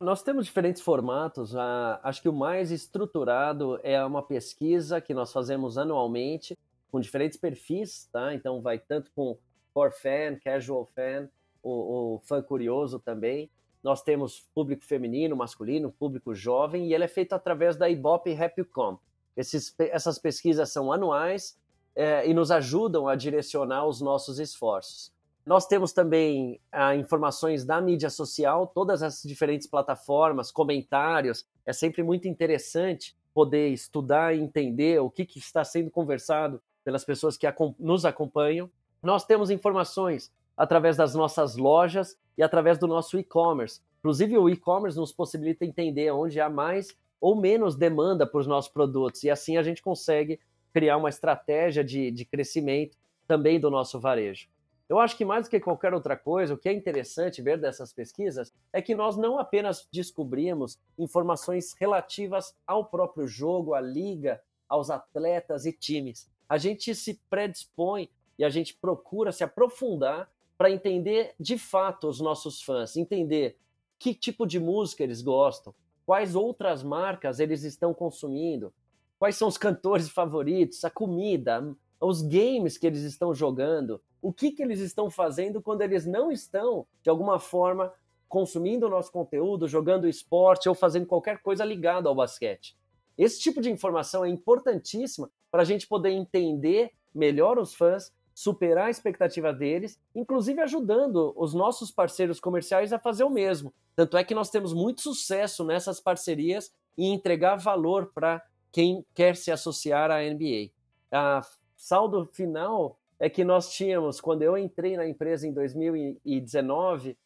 Nós 0.00 0.22
temos 0.22 0.46
diferentes 0.46 0.80
formatos. 0.80 1.54
acho 2.02 2.22
que 2.22 2.28
o 2.28 2.32
mais 2.32 2.70
estruturado 2.70 3.78
é 3.82 4.02
uma 4.02 4.22
pesquisa 4.22 4.98
que 4.98 5.12
nós 5.12 5.30
fazemos 5.30 5.76
anualmente 5.76 6.58
com 6.90 6.98
diferentes 6.98 7.38
perfis, 7.38 8.08
tá? 8.10 8.32
Então 8.34 8.62
vai 8.62 8.78
tanto 8.78 9.10
com 9.14 9.38
core 9.74 9.92
fan, 9.92 10.38
casual 10.42 10.86
fan, 10.86 11.28
o, 11.62 12.14
o 12.14 12.20
fã 12.24 12.42
curioso 12.42 12.98
também. 12.98 13.50
Nós 13.82 14.02
temos 14.02 14.48
público 14.54 14.86
feminino, 14.86 15.36
masculino, 15.36 15.92
público 15.92 16.34
jovem, 16.34 16.86
e 16.86 16.94
ele 16.94 17.04
é 17.04 17.08
feito 17.08 17.34
através 17.34 17.76
da 17.76 17.90
Ibope 17.90 18.32
Happycom. 18.32 18.98
Esses, 19.36 19.74
essas 19.78 20.18
pesquisas 20.18 20.72
são 20.72 20.90
anuais 20.90 21.60
é, 21.94 22.26
e 22.28 22.34
nos 22.34 22.50
ajudam 22.50 23.08
a 23.08 23.14
direcionar 23.14 23.86
os 23.86 24.00
nossos 24.00 24.38
esforços. 24.38 25.12
Nós 25.44 25.66
temos 25.66 25.92
também 25.92 26.60
ah, 26.70 26.94
informações 26.94 27.64
da 27.64 27.80
mídia 27.80 28.08
social, 28.08 28.66
todas 28.66 29.02
as 29.02 29.22
diferentes 29.22 29.66
plataformas, 29.66 30.52
comentários. 30.52 31.44
É 31.66 31.72
sempre 31.72 32.02
muito 32.02 32.28
interessante 32.28 33.16
poder 33.34 33.68
estudar 33.68 34.34
e 34.34 34.40
entender 34.40 35.00
o 35.00 35.10
que, 35.10 35.24
que 35.24 35.38
está 35.38 35.64
sendo 35.64 35.90
conversado 35.90 36.62
pelas 36.84 37.04
pessoas 37.04 37.36
que 37.36 37.46
nos 37.78 38.04
acompanham. 38.04 38.70
Nós 39.02 39.24
temos 39.24 39.50
informações 39.50 40.30
através 40.56 40.96
das 40.96 41.14
nossas 41.14 41.56
lojas 41.56 42.16
e 42.38 42.42
através 42.42 42.78
do 42.78 42.86
nosso 42.86 43.18
e-commerce. 43.18 43.80
Inclusive, 43.98 44.38
o 44.38 44.48
e-commerce 44.48 44.98
nos 44.98 45.12
possibilita 45.12 45.64
entender 45.64 46.10
onde 46.12 46.40
há 46.40 46.48
mais 46.48 46.96
ou 47.20 47.34
menos 47.34 47.76
demanda 47.76 48.26
por 48.26 48.40
os 48.40 48.46
nossos 48.46 48.70
produtos, 48.70 49.22
e 49.22 49.30
assim 49.30 49.56
a 49.56 49.62
gente 49.62 49.80
consegue 49.80 50.40
criar 50.72 50.96
uma 50.96 51.08
estratégia 51.08 51.84
de, 51.84 52.10
de 52.10 52.24
crescimento 52.24 52.96
também 53.26 53.60
do 53.60 53.70
nosso 53.70 54.00
varejo. 54.00 54.48
Eu 54.88 54.98
acho 54.98 55.16
que 55.16 55.24
mais 55.24 55.46
do 55.46 55.50
que 55.50 55.60
qualquer 55.60 55.94
outra 55.94 56.16
coisa, 56.16 56.52
o 56.52 56.58
que 56.58 56.68
é 56.68 56.72
interessante 56.72 57.40
ver 57.40 57.58
dessas 57.58 57.92
pesquisas 57.92 58.52
é 58.72 58.82
que 58.82 58.94
nós 58.94 59.16
não 59.16 59.38
apenas 59.38 59.88
descobrimos 59.90 60.78
informações 60.98 61.72
relativas 61.80 62.54
ao 62.66 62.84
próprio 62.84 63.26
jogo, 63.26 63.72
à 63.72 63.80
liga, 63.80 64.42
aos 64.68 64.90
atletas 64.90 65.64
e 65.64 65.72
times. 65.72 66.30
A 66.48 66.58
gente 66.58 66.94
se 66.94 67.14
predispõe 67.30 68.10
e 68.38 68.44
a 68.44 68.50
gente 68.50 68.74
procura 68.74 69.32
se 69.32 69.42
aprofundar 69.42 70.30
para 70.58 70.70
entender 70.70 71.34
de 71.40 71.56
fato 71.56 72.06
os 72.06 72.20
nossos 72.20 72.62
fãs, 72.62 72.96
entender 72.96 73.56
que 73.98 74.14
tipo 74.14 74.46
de 74.46 74.60
música 74.60 75.02
eles 75.02 75.22
gostam, 75.22 75.74
quais 76.04 76.34
outras 76.34 76.82
marcas 76.82 77.40
eles 77.40 77.62
estão 77.62 77.94
consumindo, 77.94 78.74
quais 79.22 79.36
são 79.36 79.46
os 79.46 79.56
cantores 79.56 80.08
favoritos, 80.08 80.84
a 80.84 80.90
comida, 80.90 81.72
os 82.00 82.22
games 82.22 82.76
que 82.76 82.84
eles 82.84 83.02
estão 83.02 83.32
jogando, 83.32 84.02
o 84.20 84.32
que, 84.32 84.50
que 84.50 84.60
eles 84.60 84.80
estão 84.80 85.08
fazendo 85.08 85.62
quando 85.62 85.82
eles 85.82 86.04
não 86.04 86.32
estão, 86.32 86.84
de 87.04 87.08
alguma 87.08 87.38
forma, 87.38 87.92
consumindo 88.28 88.84
o 88.84 88.90
nosso 88.90 89.12
conteúdo, 89.12 89.68
jogando 89.68 90.08
esporte 90.08 90.68
ou 90.68 90.74
fazendo 90.74 91.06
qualquer 91.06 91.40
coisa 91.40 91.64
ligada 91.64 92.08
ao 92.08 92.16
basquete. 92.16 92.76
Esse 93.16 93.38
tipo 93.38 93.60
de 93.60 93.70
informação 93.70 94.24
é 94.24 94.28
importantíssima 94.28 95.30
para 95.52 95.62
a 95.62 95.64
gente 95.64 95.86
poder 95.86 96.10
entender 96.10 96.90
melhor 97.14 97.60
os 97.60 97.76
fãs, 97.76 98.12
superar 98.34 98.88
a 98.88 98.90
expectativa 98.90 99.52
deles, 99.52 100.00
inclusive 100.16 100.60
ajudando 100.62 101.32
os 101.36 101.54
nossos 101.54 101.92
parceiros 101.92 102.40
comerciais 102.40 102.92
a 102.92 102.98
fazer 102.98 103.22
o 103.22 103.30
mesmo. 103.30 103.72
Tanto 103.94 104.16
é 104.16 104.24
que 104.24 104.34
nós 104.34 104.50
temos 104.50 104.74
muito 104.74 105.00
sucesso 105.00 105.62
nessas 105.62 106.00
parcerias 106.00 106.74
e 106.98 107.06
entregar 107.06 107.54
valor 107.54 108.10
para 108.12 108.42
quem 108.72 109.04
quer 109.14 109.36
se 109.36 109.52
associar 109.52 110.10
à 110.10 110.22
NBA. 110.22 110.70
A 111.12 111.42
saldo 111.76 112.24
final 112.24 112.98
é 113.20 113.28
que 113.28 113.44
nós 113.44 113.70
tínhamos, 113.70 114.20
quando 114.20 114.42
eu 114.42 114.56
entrei 114.56 114.96
na 114.96 115.06
empresa 115.06 115.46
em 115.46 115.52
2019, 115.52 117.16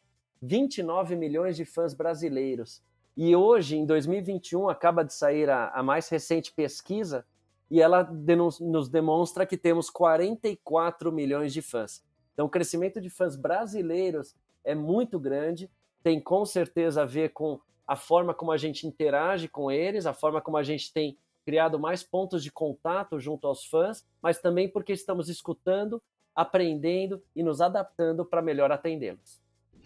29 0.41 1.15
milhões 1.15 1.55
de 1.55 1.65
fãs 1.65 1.93
brasileiros. 1.93 2.83
E 3.15 3.35
hoje, 3.35 3.77
em 3.77 3.85
2021, 3.85 4.69
acaba 4.69 5.03
de 5.03 5.13
sair 5.13 5.49
a, 5.49 5.69
a 5.69 5.81
mais 5.81 6.07
recente 6.09 6.53
pesquisa 6.53 7.25
e 7.69 7.81
ela 7.81 8.03
nos 8.03 8.89
demonstra 8.89 9.45
que 9.45 9.57
temos 9.57 9.89
44 9.89 11.11
milhões 11.11 11.51
de 11.51 11.61
fãs. 11.61 12.03
Então, 12.33 12.45
o 12.45 12.49
crescimento 12.49 13.01
de 13.01 13.09
fãs 13.09 13.35
brasileiros 13.35 14.35
é 14.63 14.75
muito 14.75 15.19
grande, 15.19 15.69
tem 16.03 16.19
com 16.19 16.45
certeza 16.45 17.01
a 17.01 17.05
ver 17.05 17.29
com 17.29 17.59
a 17.87 17.95
forma 17.95 18.33
como 18.33 18.51
a 18.51 18.57
gente 18.57 18.85
interage 18.85 19.47
com 19.47 19.71
eles, 19.71 20.05
a 20.05 20.13
forma 20.13 20.41
como 20.41 20.57
a 20.57 20.63
gente 20.63 20.93
tem 20.93 21.17
criado 21.47 21.79
mais 21.79 22.03
pontos 22.03 22.43
de 22.43 22.51
contato 22.51 23.17
junto 23.21 23.47
aos 23.47 23.63
fãs, 23.63 24.05
mas 24.21 24.37
também 24.37 24.69
porque 24.69 24.91
estamos 24.91 25.29
escutando, 25.29 26.03
aprendendo 26.35 27.23
e 27.33 27.41
nos 27.41 27.61
adaptando 27.61 28.25
para 28.25 28.41
melhor 28.41 28.69
atendê-los. 28.69 29.41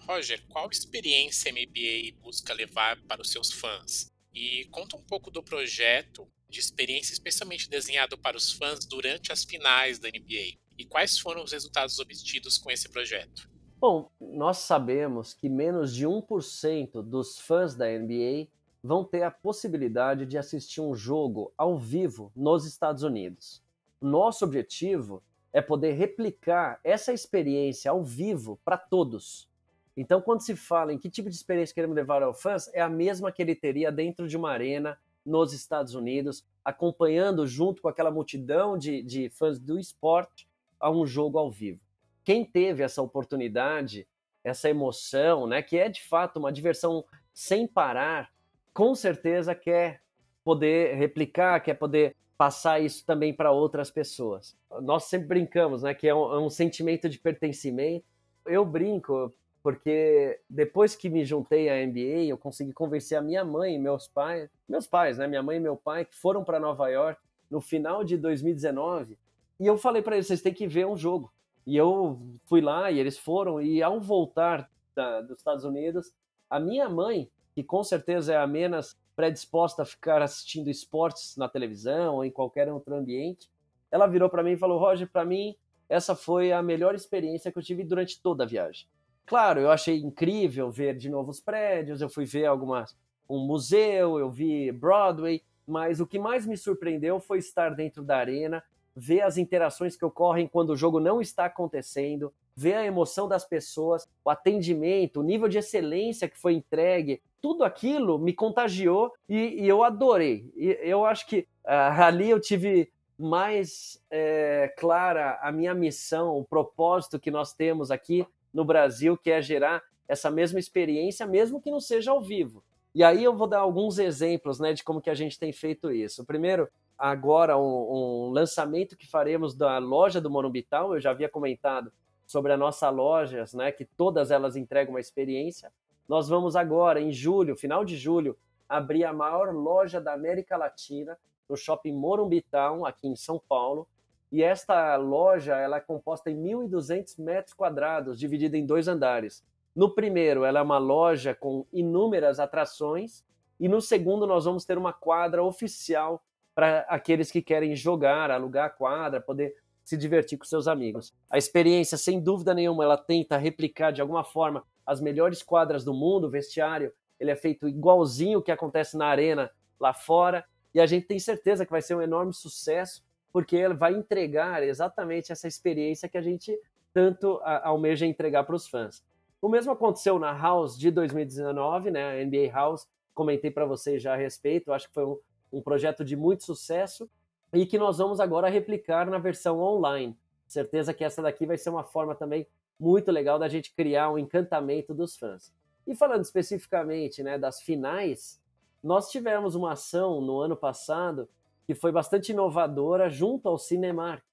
Roger, 0.07 0.43
qual 0.47 0.67
experiência 0.71 1.51
a 1.51 1.53
MBA 1.53 2.19
busca 2.19 2.51
levar 2.51 2.99
para 3.03 3.21
os 3.21 3.29
seus 3.29 3.51
fãs? 3.51 4.11
E 4.33 4.65
conta 4.71 4.97
um 4.97 5.03
pouco 5.03 5.29
do 5.29 5.43
projeto 5.43 6.27
de 6.49 6.59
experiência 6.59 7.13
especialmente 7.13 7.69
desenhado 7.69 8.17
para 8.17 8.35
os 8.35 8.51
fãs 8.51 8.83
durante 8.83 9.31
as 9.31 9.43
finais 9.43 9.99
da 9.99 10.09
NBA. 10.09 10.57
E 10.79 10.85
quais 10.89 11.19
foram 11.19 11.43
os 11.43 11.51
resultados 11.51 11.99
obtidos 11.99 12.57
com 12.57 12.71
esse 12.71 12.89
projeto? 12.89 13.47
Bom, 13.79 14.09
nós 14.19 14.57
sabemos 14.57 15.35
que 15.35 15.47
menos 15.47 15.93
de 15.93 16.07
1% 16.07 17.03
dos 17.03 17.39
fãs 17.39 17.75
da 17.75 17.85
NBA 17.87 18.47
vão 18.83 19.03
ter 19.03 19.23
a 19.23 19.31
possibilidade 19.31 20.25
de 20.25 20.37
assistir 20.37 20.81
um 20.81 20.95
jogo 20.95 21.53
ao 21.57 21.77
vivo 21.77 22.31
nos 22.35 22.65
Estados 22.65 23.03
Unidos. 23.03 23.63
Nosso 24.01 24.43
objetivo 24.43 25.21
é 25.53 25.61
poder 25.61 25.91
replicar 25.93 26.79
essa 26.83 27.13
experiência 27.13 27.91
ao 27.91 28.03
vivo 28.03 28.59
para 28.63 28.77
todos. 28.77 29.49
Então, 29.95 30.21
quando 30.21 30.41
se 30.41 30.55
fala 30.55 30.93
em 30.93 30.97
que 30.97 31.09
tipo 31.09 31.29
de 31.29 31.35
experiência 31.35 31.75
queremos 31.75 31.95
levar 31.95 32.23
ao 32.23 32.33
fãs, 32.33 32.73
é 32.73 32.81
a 32.81 32.89
mesma 32.89 33.31
que 33.31 33.41
ele 33.41 33.53
teria 33.53 33.91
dentro 33.91 34.27
de 34.27 34.37
uma 34.37 34.51
arena 34.51 34.97
nos 35.25 35.53
Estados 35.53 35.93
Unidos, 35.93 36.43
acompanhando 36.63 37.45
junto 37.45 37.81
com 37.81 37.87
aquela 37.87 38.09
multidão 38.09 38.77
de, 38.77 39.03
de 39.03 39.29
fãs 39.29 39.59
do 39.59 39.77
esporte 39.77 40.47
a 40.79 40.89
um 40.89 41.05
jogo 41.05 41.37
ao 41.37 41.51
vivo. 41.51 41.79
Quem 42.23 42.43
teve 42.45 42.81
essa 42.81 43.01
oportunidade, 43.01 44.07
essa 44.43 44.69
emoção, 44.69 45.45
né, 45.45 45.61
que 45.61 45.77
é 45.77 45.89
de 45.89 46.01
fato 46.03 46.37
uma 46.37 46.51
diversão 46.51 47.03
sem 47.33 47.67
parar, 47.67 48.30
com 48.73 48.95
certeza 48.95 49.53
quer 49.53 50.01
poder 50.43 50.95
replicar, 50.95 51.59
quer 51.59 51.75
poder 51.75 52.15
passar 52.37 52.79
isso 52.79 53.05
também 53.05 53.33
para 53.33 53.51
outras 53.51 53.91
pessoas. 53.91 54.57
Nós 54.81 55.03
sempre 55.03 55.27
brincamos, 55.27 55.83
né, 55.83 55.93
que 55.93 56.07
é 56.07 56.15
um, 56.15 56.33
é 56.33 56.39
um 56.39 56.49
sentimento 56.49 57.07
de 57.07 57.19
pertencimento. 57.19 58.05
Eu 58.45 58.65
brinco 58.65 59.33
porque 59.61 60.39
depois 60.49 60.95
que 60.95 61.09
me 61.09 61.23
juntei 61.23 61.69
à 61.69 61.85
NBA, 61.85 62.25
eu 62.27 62.37
consegui 62.37 62.73
convencer 62.73 63.17
a 63.17 63.21
minha 63.21 63.45
mãe 63.45 63.75
e 63.75 63.79
meus 63.79 64.07
pais, 64.07 64.49
meus 64.67 64.87
pais, 64.87 65.19
né, 65.19 65.27
minha 65.27 65.43
mãe 65.43 65.57
e 65.57 65.59
meu 65.59 65.77
pai, 65.77 66.05
que 66.05 66.15
foram 66.15 66.43
para 66.43 66.59
Nova 66.59 66.89
York 66.89 67.21
no 67.49 67.61
final 67.61 68.03
de 68.03 68.17
2019, 68.17 69.17
e 69.59 69.67
eu 69.67 69.77
falei 69.77 70.01
para 70.01 70.15
eles, 70.15 70.25
vocês 70.25 70.41
têm 70.41 70.53
que 70.53 70.67
ver 70.67 70.87
um 70.87 70.97
jogo. 70.97 71.31
E 71.67 71.77
eu 71.77 72.19
fui 72.45 72.61
lá 72.61 72.89
e 72.89 72.97
eles 72.97 73.19
foram, 73.19 73.61
e 73.61 73.83
ao 73.83 74.01
voltar 74.01 74.67
da, 74.95 75.21
dos 75.21 75.37
Estados 75.37 75.63
Unidos, 75.63 76.11
a 76.49 76.59
minha 76.59 76.89
mãe, 76.89 77.29
que 77.53 77.63
com 77.63 77.83
certeza 77.83 78.33
é 78.33 78.37
a 78.37 78.47
menos 78.47 78.97
predisposta 79.15 79.83
a 79.83 79.85
ficar 79.85 80.21
assistindo 80.21 80.69
esportes 80.69 81.35
na 81.37 81.47
televisão 81.49 82.15
ou 82.15 82.25
em 82.25 82.31
qualquer 82.31 82.71
outro 82.71 82.95
ambiente, 82.95 83.49
ela 83.91 84.07
virou 84.07 84.29
para 84.29 84.43
mim 84.43 84.51
e 84.51 84.57
falou: 84.57 84.79
Roger, 84.79 85.09
para 85.09 85.25
mim, 85.25 85.55
essa 85.89 86.15
foi 86.15 86.51
a 86.51 86.63
melhor 86.63 86.95
experiência 86.95 87.51
que 87.51 87.57
eu 87.57 87.63
tive 87.63 87.83
durante 87.83 88.21
toda 88.21 88.43
a 88.43 88.47
viagem. 88.47 88.87
Claro, 89.25 89.59
eu 89.59 89.71
achei 89.71 89.97
incrível 89.99 90.71
ver 90.71 90.97
de 90.97 91.09
novo 91.09 91.31
os 91.31 91.39
prédios, 91.39 92.01
eu 92.01 92.09
fui 92.09 92.25
ver 92.25 92.45
algumas 92.45 92.95
um 93.29 93.39
museu, 93.39 94.19
eu 94.19 94.29
vi 94.29 94.71
Broadway, 94.71 95.41
mas 95.65 96.01
o 96.01 96.07
que 96.07 96.19
mais 96.19 96.45
me 96.45 96.57
surpreendeu 96.57 97.19
foi 97.19 97.39
estar 97.39 97.69
dentro 97.69 98.03
da 98.03 98.17
arena, 98.17 98.61
ver 98.93 99.21
as 99.21 99.37
interações 99.37 99.95
que 99.95 100.03
ocorrem 100.03 100.47
quando 100.47 100.71
o 100.71 100.75
jogo 100.75 100.99
não 100.99 101.21
está 101.21 101.45
acontecendo, 101.45 102.33
ver 102.61 102.75
a 102.75 102.85
emoção 102.85 103.27
das 103.27 103.43
pessoas, 103.43 104.07
o 104.23 104.29
atendimento, 104.29 105.19
o 105.19 105.23
nível 105.23 105.47
de 105.47 105.57
excelência 105.57 106.29
que 106.29 106.37
foi 106.37 106.53
entregue, 106.53 107.21
tudo 107.41 107.63
aquilo 107.63 108.19
me 108.19 108.33
contagiou 108.33 109.11
e, 109.27 109.63
e 109.63 109.67
eu 109.67 109.83
adorei. 109.83 110.51
E 110.55 110.77
eu 110.83 111.03
acho 111.03 111.25
que 111.25 111.39
uh, 111.65 112.01
ali 112.03 112.29
eu 112.29 112.39
tive 112.39 112.91
mais 113.17 114.01
é, 114.09 114.73
clara 114.77 115.39
a 115.41 115.51
minha 115.51 115.73
missão, 115.73 116.37
o 116.37 116.45
propósito 116.45 117.19
que 117.19 117.31
nós 117.31 117.53
temos 117.53 117.89
aqui 117.89 118.25
no 118.53 118.63
Brasil, 118.63 119.17
que 119.17 119.31
é 119.31 119.41
gerar 119.41 119.81
essa 120.07 120.29
mesma 120.29 120.59
experiência, 120.59 121.25
mesmo 121.25 121.61
que 121.61 121.71
não 121.71 121.79
seja 121.79 122.11
ao 122.11 122.21
vivo. 122.21 122.63
E 122.93 123.03
aí 123.03 123.23
eu 123.23 123.35
vou 123.35 123.47
dar 123.47 123.59
alguns 123.59 123.97
exemplos 123.97 124.59
né, 124.59 124.73
de 124.73 124.83
como 124.83 125.01
que 125.01 125.09
a 125.09 125.15
gente 125.15 125.39
tem 125.39 125.53
feito 125.53 125.91
isso. 125.91 126.25
Primeiro, 126.25 126.67
agora 126.97 127.57
um, 127.57 127.61
um 127.63 128.29
lançamento 128.31 128.97
que 128.97 129.07
faremos 129.07 129.55
da 129.55 129.77
loja 129.77 130.19
do 130.19 130.29
Morumbital, 130.29 130.93
eu 130.93 130.99
já 130.99 131.11
havia 131.11 131.29
comentado 131.29 131.91
sobre 132.31 132.53
a 132.53 132.57
nossa 132.57 132.89
loja, 132.89 133.43
né, 133.53 133.73
que 133.73 133.83
todas 133.83 134.31
elas 134.31 134.55
entregam 134.55 134.93
uma 134.93 135.01
experiência. 135.01 135.69
Nós 136.07 136.29
vamos 136.29 136.55
agora, 136.55 137.01
em 137.01 137.11
julho, 137.11 137.57
final 137.57 137.83
de 137.83 137.97
julho, 137.97 138.37
abrir 138.69 139.03
a 139.03 139.11
maior 139.11 139.53
loja 139.53 139.99
da 139.99 140.13
América 140.13 140.55
Latina, 140.55 141.17
no 141.49 141.57
Shopping 141.57 141.91
Morumbital, 141.91 142.85
aqui 142.85 143.09
em 143.09 143.17
São 143.17 143.37
Paulo, 143.37 143.85
e 144.31 144.41
esta 144.41 144.95
loja 144.95 145.57
ela 145.57 145.75
é 145.75 145.81
composta 145.81 146.31
em 146.31 146.41
1.200 146.41 147.21
metros 147.21 147.53
quadrados, 147.53 148.17
dividida 148.17 148.57
em 148.57 148.65
dois 148.65 148.87
andares. 148.87 149.43
No 149.75 149.93
primeiro, 149.93 150.45
ela 150.45 150.59
é 150.59 150.63
uma 150.63 150.77
loja 150.77 151.35
com 151.35 151.65
inúmeras 151.73 152.39
atrações, 152.39 153.25
e 153.59 153.67
no 153.67 153.81
segundo, 153.81 154.25
nós 154.25 154.45
vamos 154.45 154.63
ter 154.63 154.77
uma 154.77 154.93
quadra 154.93 155.43
oficial 155.43 156.23
para 156.55 156.79
aqueles 156.87 157.29
que 157.29 157.41
querem 157.41 157.75
jogar, 157.75 158.31
alugar 158.31 158.67
a 158.67 158.69
quadra, 158.69 159.19
poder 159.19 159.53
se 159.91 159.97
divertir 159.97 160.37
com 160.37 160.45
seus 160.45 160.69
amigos. 160.69 161.13
A 161.29 161.37
experiência, 161.37 161.97
sem 161.97 162.21
dúvida 162.21 162.53
nenhuma, 162.53 162.85
ela 162.85 162.97
tenta 162.97 163.35
replicar 163.35 163.91
de 163.91 163.99
alguma 163.99 164.23
forma 164.23 164.63
as 164.85 165.01
melhores 165.01 165.43
quadras 165.43 165.83
do 165.83 165.93
mundo, 165.93 166.27
o 166.27 166.29
vestiário, 166.29 166.93
ele 167.19 167.29
é 167.29 167.35
feito 167.35 167.67
igualzinho 167.67 168.39
o 168.39 168.41
que 168.41 168.53
acontece 168.53 168.95
na 168.95 169.07
arena 169.07 169.51
lá 169.77 169.93
fora, 169.93 170.45
e 170.73 170.79
a 170.79 170.85
gente 170.85 171.07
tem 171.07 171.19
certeza 171.19 171.65
que 171.65 171.71
vai 171.71 171.81
ser 171.81 171.95
um 171.95 172.01
enorme 172.01 172.33
sucesso 172.33 173.03
porque 173.33 173.57
ele 173.57 173.73
vai 173.73 173.93
entregar 173.93 174.63
exatamente 174.63 175.29
essa 175.29 175.47
experiência 175.47 176.07
que 176.07 176.17
a 176.17 176.21
gente 176.21 176.57
tanto 176.93 177.41
almeja 177.43 178.05
entregar 178.05 178.45
para 178.45 178.55
os 178.55 178.67
fãs. 178.67 179.03
O 179.41 179.49
mesmo 179.49 179.73
aconteceu 179.73 180.17
na 180.17 180.31
House 180.31 180.77
de 180.77 180.89
2019, 180.89 181.91
né? 181.91 182.21
A 182.21 182.25
NBA 182.25 182.49
House, 182.53 182.87
comentei 183.13 183.51
para 183.51 183.65
vocês 183.65 184.01
já 184.01 184.13
a 184.13 184.17
respeito, 184.17 184.71
acho 184.71 184.87
que 184.87 184.93
foi 184.93 185.05
um, 185.05 185.17
um 185.51 185.61
projeto 185.61 186.05
de 186.05 186.15
muito 186.15 186.45
sucesso 186.45 187.09
e 187.53 187.65
que 187.65 187.77
nós 187.77 187.97
vamos 187.97 188.19
agora 188.19 188.49
replicar 188.49 189.09
na 189.09 189.17
versão 189.17 189.59
online. 189.59 190.17
Certeza 190.47 190.93
que 190.93 191.03
essa 191.03 191.21
daqui 191.21 191.45
vai 191.45 191.57
ser 191.57 191.69
uma 191.69 191.83
forma 191.83 192.15
também 192.15 192.47
muito 192.79 193.11
legal 193.11 193.37
da 193.37 193.47
gente 193.47 193.73
criar 193.73 194.09
um 194.09 194.17
encantamento 194.17 194.93
dos 194.93 195.15
fãs. 195.15 195.53
E 195.85 195.95
falando 195.95 196.23
especificamente 196.23 197.21
né, 197.23 197.37
das 197.37 197.61
finais, 197.61 198.41
nós 198.83 199.09
tivemos 199.09 199.55
uma 199.55 199.73
ação 199.73 200.21
no 200.21 200.39
ano 200.39 200.55
passado 200.55 201.29
que 201.65 201.75
foi 201.75 201.91
bastante 201.91 202.31
inovadora 202.31 203.09
junto 203.09 203.47
ao 203.47 203.57
Cinemark, 203.57 204.23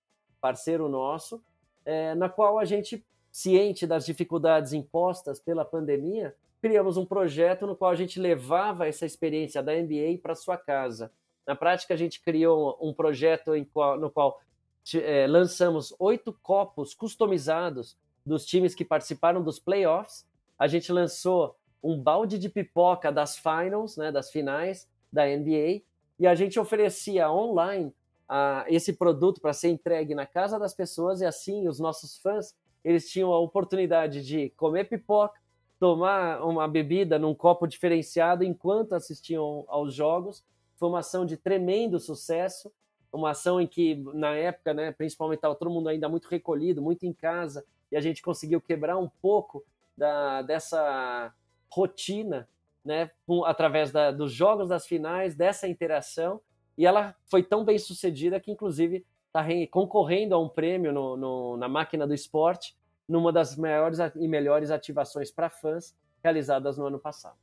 parceiro 0.41 0.89
nosso, 0.89 1.43
é, 1.85 2.15
na 2.15 2.29
qual 2.29 2.59
a 2.59 2.65
gente, 2.65 3.05
ciente 3.31 3.87
das 3.87 4.07
dificuldades 4.07 4.73
impostas 4.73 5.39
pela 5.39 5.65
pandemia, 5.65 6.35
criamos 6.61 6.97
um 6.97 7.05
projeto 7.05 7.67
no 7.67 7.77
qual 7.77 7.91
a 7.91 7.95
gente 7.95 8.19
levava 8.19 8.89
essa 8.89 9.07
experiência 9.07 9.63
da 9.63 9.73
NBA 9.75 10.19
para 10.23 10.35
sua 10.35 10.57
casa. 10.57 11.13
Na 11.49 11.57
prática, 11.57 11.95
a 11.95 11.97
gente 11.97 12.21
criou 12.21 12.77
um 12.79 12.93
projeto 12.93 13.53
qual, 13.73 13.99
no 13.99 14.11
qual 14.11 14.39
é, 14.95 15.27
lançamos 15.27 15.95
oito 15.99 16.31
copos 16.43 16.93
customizados 16.93 17.97
dos 18.25 18.45
times 18.45 18.75
que 18.75 18.85
participaram 18.85 19.43
dos 19.43 19.59
playoffs. 19.59 20.27
A 20.59 20.67
gente 20.67 20.93
lançou 20.93 21.57
um 21.83 21.99
balde 21.99 22.39
de 22.39 22.51
pipoca 22.51 23.11
das 23.11 23.39
finals, 23.39 23.97
né, 23.97 24.13
das 24.13 24.31
finais 24.31 24.87
da 25.11 25.25
NBA, 25.25 25.81
e 26.19 26.27
a 26.27 26.35
gente 26.35 26.61
oferecia 26.61 27.33
online 27.33 27.95
uh, 28.29 28.65
esse 28.67 28.93
produto 28.93 29.41
para 29.41 29.55
ser 29.55 29.71
entregue 29.71 30.15
na 30.15 30.27
casa 30.27 30.59
das 30.59 30.75
pessoas 30.75 31.23
e 31.23 31.25
assim 31.25 31.67
os 31.67 31.81
nossos 31.81 32.19
fãs 32.19 32.55
eles 32.85 33.11
tinham 33.11 33.33
a 33.33 33.39
oportunidade 33.39 34.23
de 34.23 34.51
comer 34.51 34.85
pipoca, 34.85 35.41
tomar 35.81 36.45
uma 36.45 36.69
bebida 36.69 37.19
num 37.19 37.35
copo 37.35 37.67
diferenciado 37.67 38.45
enquanto 38.45 38.93
assistiam 38.93 39.65
aos 39.69 39.95
jogos. 39.95 40.45
Foi 40.79 40.89
uma 40.89 41.01
ação 41.01 41.27
de 41.27 41.37
tremendo 41.37 41.99
sucesso, 41.99 42.73
uma 43.13 43.31
ação 43.31 43.61
em 43.61 43.67
que 43.67 43.97
na 44.15 44.35
época, 44.35 44.73
né, 44.73 44.93
principalmente 44.93 45.39
estava 45.39 45.55
todo 45.55 45.71
mundo 45.71 45.89
ainda 45.89 46.09
muito 46.09 46.29
recolhido, 46.29 46.81
muito 46.81 47.05
em 47.05 47.13
casa, 47.13 47.65
e 47.91 47.97
a 47.97 48.01
gente 48.01 48.23
conseguiu 48.23 48.61
quebrar 48.61 48.97
um 48.97 49.09
pouco 49.21 49.65
da, 49.97 50.43
dessa 50.43 51.35
rotina 51.71 52.49
né, 52.85 53.11
através 53.45 53.91
da, 53.91 54.11
dos 54.11 54.33
jogos 54.33 54.69
das 54.69 54.87
finais, 54.87 55.35
dessa 55.35 55.67
interação, 55.67 56.41
e 56.77 56.87
ela 56.87 57.15
foi 57.27 57.43
tão 57.43 57.65
bem 57.65 57.79
sucedida 57.79 58.39
que, 58.39 58.53
inclusive, 58.53 59.05
está 59.27 59.45
concorrendo 59.71 60.35
a 60.35 60.39
um 60.39 60.49
prêmio 60.49 60.93
no, 60.93 61.17
no, 61.17 61.57
na 61.57 61.69
máquina 61.69 62.07
do 62.07 62.15
esporte, 62.15 62.77
numa 63.09 63.33
das 63.33 63.57
maiores 63.57 63.99
e 64.15 64.29
melhores 64.29 64.71
ativações 64.71 65.31
para 65.31 65.51
fãs 65.51 65.97
realizadas 66.23 66.79
no 66.79 66.87
ano 66.87 66.99
passado. 66.99 67.37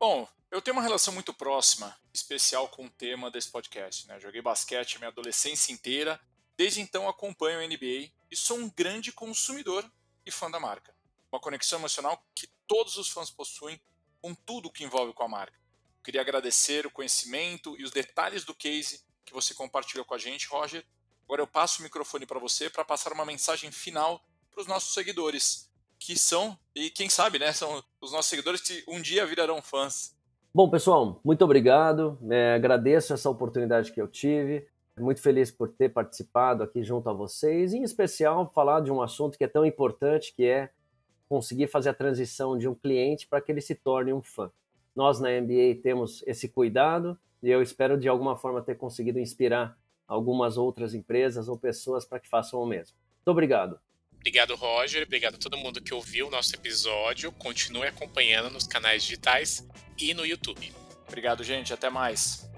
Bom, 0.00 0.26
eu 0.52 0.60
tenho 0.60 0.76
uma 0.76 0.82
relação 0.82 1.14
muito 1.14 1.32
próxima, 1.32 1.96
especial 2.12 2.68
com 2.68 2.84
o 2.84 2.90
tema 2.90 3.30
desse 3.30 3.50
podcast. 3.50 4.06
Né? 4.06 4.20
Joguei 4.20 4.42
basquete 4.42 4.96
a 4.96 4.98
minha 4.98 5.08
adolescência 5.08 5.72
inteira, 5.72 6.20
desde 6.58 6.78
então 6.78 7.08
acompanho 7.08 7.58
a 7.58 7.66
NBA 7.66 8.12
e 8.30 8.36
sou 8.36 8.58
um 8.58 8.68
grande 8.68 9.10
consumidor 9.12 9.90
e 10.26 10.30
fã 10.30 10.50
da 10.50 10.60
marca. 10.60 10.94
Uma 11.32 11.40
conexão 11.40 11.78
emocional 11.78 12.22
que 12.34 12.46
todos 12.66 12.98
os 12.98 13.08
fãs 13.08 13.30
possuem 13.30 13.80
com 14.20 14.34
tudo 14.34 14.70
que 14.70 14.84
envolve 14.84 15.14
com 15.14 15.22
a 15.22 15.28
marca. 15.28 15.58
Queria 16.04 16.20
agradecer 16.20 16.84
o 16.84 16.90
conhecimento 16.90 17.74
e 17.80 17.84
os 17.84 17.90
detalhes 17.90 18.44
do 18.44 18.54
case 18.54 19.02
que 19.24 19.32
você 19.32 19.54
compartilhou 19.54 20.04
com 20.04 20.12
a 20.12 20.18
gente, 20.18 20.48
Roger. 20.48 20.84
Agora 21.24 21.40
eu 21.40 21.46
passo 21.46 21.80
o 21.80 21.82
microfone 21.82 22.26
para 22.26 22.38
você 22.38 22.68
para 22.68 22.84
passar 22.84 23.14
uma 23.14 23.24
mensagem 23.24 23.72
final 23.72 24.22
para 24.50 24.60
os 24.60 24.66
nossos 24.66 24.92
seguidores, 24.92 25.70
que 25.98 26.14
são, 26.18 26.58
e 26.74 26.90
quem 26.90 27.08
sabe, 27.08 27.38
né, 27.38 27.54
são 27.54 27.82
os 28.02 28.12
nossos 28.12 28.28
seguidores 28.28 28.60
que 28.60 28.84
um 28.86 29.00
dia 29.00 29.24
virarão 29.24 29.62
fãs. 29.62 30.14
Bom, 30.54 30.68
pessoal, 30.68 31.18
muito 31.24 31.42
obrigado. 31.42 32.18
É, 32.30 32.52
agradeço 32.52 33.14
essa 33.14 33.30
oportunidade 33.30 33.90
que 33.90 34.00
eu 34.00 34.06
tive. 34.06 34.68
Muito 34.98 35.22
feliz 35.22 35.50
por 35.50 35.70
ter 35.70 35.88
participado 35.88 36.62
aqui 36.62 36.82
junto 36.82 37.08
a 37.08 37.12
vocês, 37.14 37.72
em 37.72 37.82
especial 37.82 38.46
falar 38.52 38.80
de 38.80 38.92
um 38.92 39.00
assunto 39.00 39.38
que 39.38 39.44
é 39.44 39.48
tão 39.48 39.64
importante, 39.64 40.34
que 40.36 40.44
é 40.44 40.68
conseguir 41.26 41.68
fazer 41.68 41.88
a 41.88 41.94
transição 41.94 42.58
de 42.58 42.68
um 42.68 42.74
cliente 42.74 43.26
para 43.26 43.40
que 43.40 43.50
ele 43.50 43.62
se 43.62 43.74
torne 43.74 44.12
um 44.12 44.20
fã. 44.20 44.50
Nós 44.94 45.18
na 45.18 45.30
MBA 45.30 45.80
temos 45.82 46.22
esse 46.26 46.46
cuidado 46.50 47.18
e 47.42 47.48
eu 47.48 47.62
espero 47.62 47.98
de 47.98 48.06
alguma 48.06 48.36
forma 48.36 48.60
ter 48.60 48.74
conseguido 48.74 49.18
inspirar 49.18 49.78
algumas 50.06 50.58
outras 50.58 50.92
empresas 50.92 51.48
ou 51.48 51.56
pessoas 51.56 52.04
para 52.04 52.20
que 52.20 52.28
façam 52.28 52.60
o 52.60 52.66
mesmo. 52.66 52.94
Muito 53.16 53.30
obrigado. 53.30 53.80
Obrigado, 54.22 54.54
Roger. 54.54 55.02
Obrigado 55.02 55.34
a 55.34 55.38
todo 55.38 55.56
mundo 55.58 55.80
que 55.80 55.92
ouviu 55.92 56.28
o 56.28 56.30
nosso 56.30 56.54
episódio. 56.54 57.32
Continue 57.32 57.88
acompanhando 57.88 58.50
nos 58.50 58.68
canais 58.68 59.02
digitais 59.02 59.66
e 59.98 60.14
no 60.14 60.24
YouTube. 60.24 60.72
Obrigado, 61.08 61.42
gente. 61.42 61.74
Até 61.74 61.90
mais. 61.90 62.48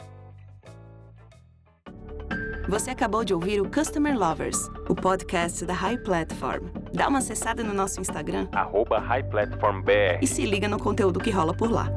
Você 2.69 2.91
acabou 2.91 3.25
de 3.25 3.33
ouvir 3.33 3.63
o 3.63 3.71
Customer 3.71 4.17
Lovers, 4.17 4.59
o 4.89 4.95
podcast 4.95 5.65
da 5.65 5.73
High 5.75 5.99
Platform. 5.99 6.69
Dá 6.93 7.09
uma 7.09 7.19
acessada 7.19 7.65
no 7.65 7.73
nosso 7.73 8.01
Instagram, 8.01 8.47
arroba 8.53 8.99
High 8.99 9.25
Platform 9.25 9.83
BR. 9.83 10.23
e 10.23 10.27
se 10.27 10.45
liga 10.45 10.69
no 10.69 10.79
conteúdo 10.79 11.19
que 11.19 11.31
rola 11.31 11.55
por 11.55 11.71
lá. 11.71 11.89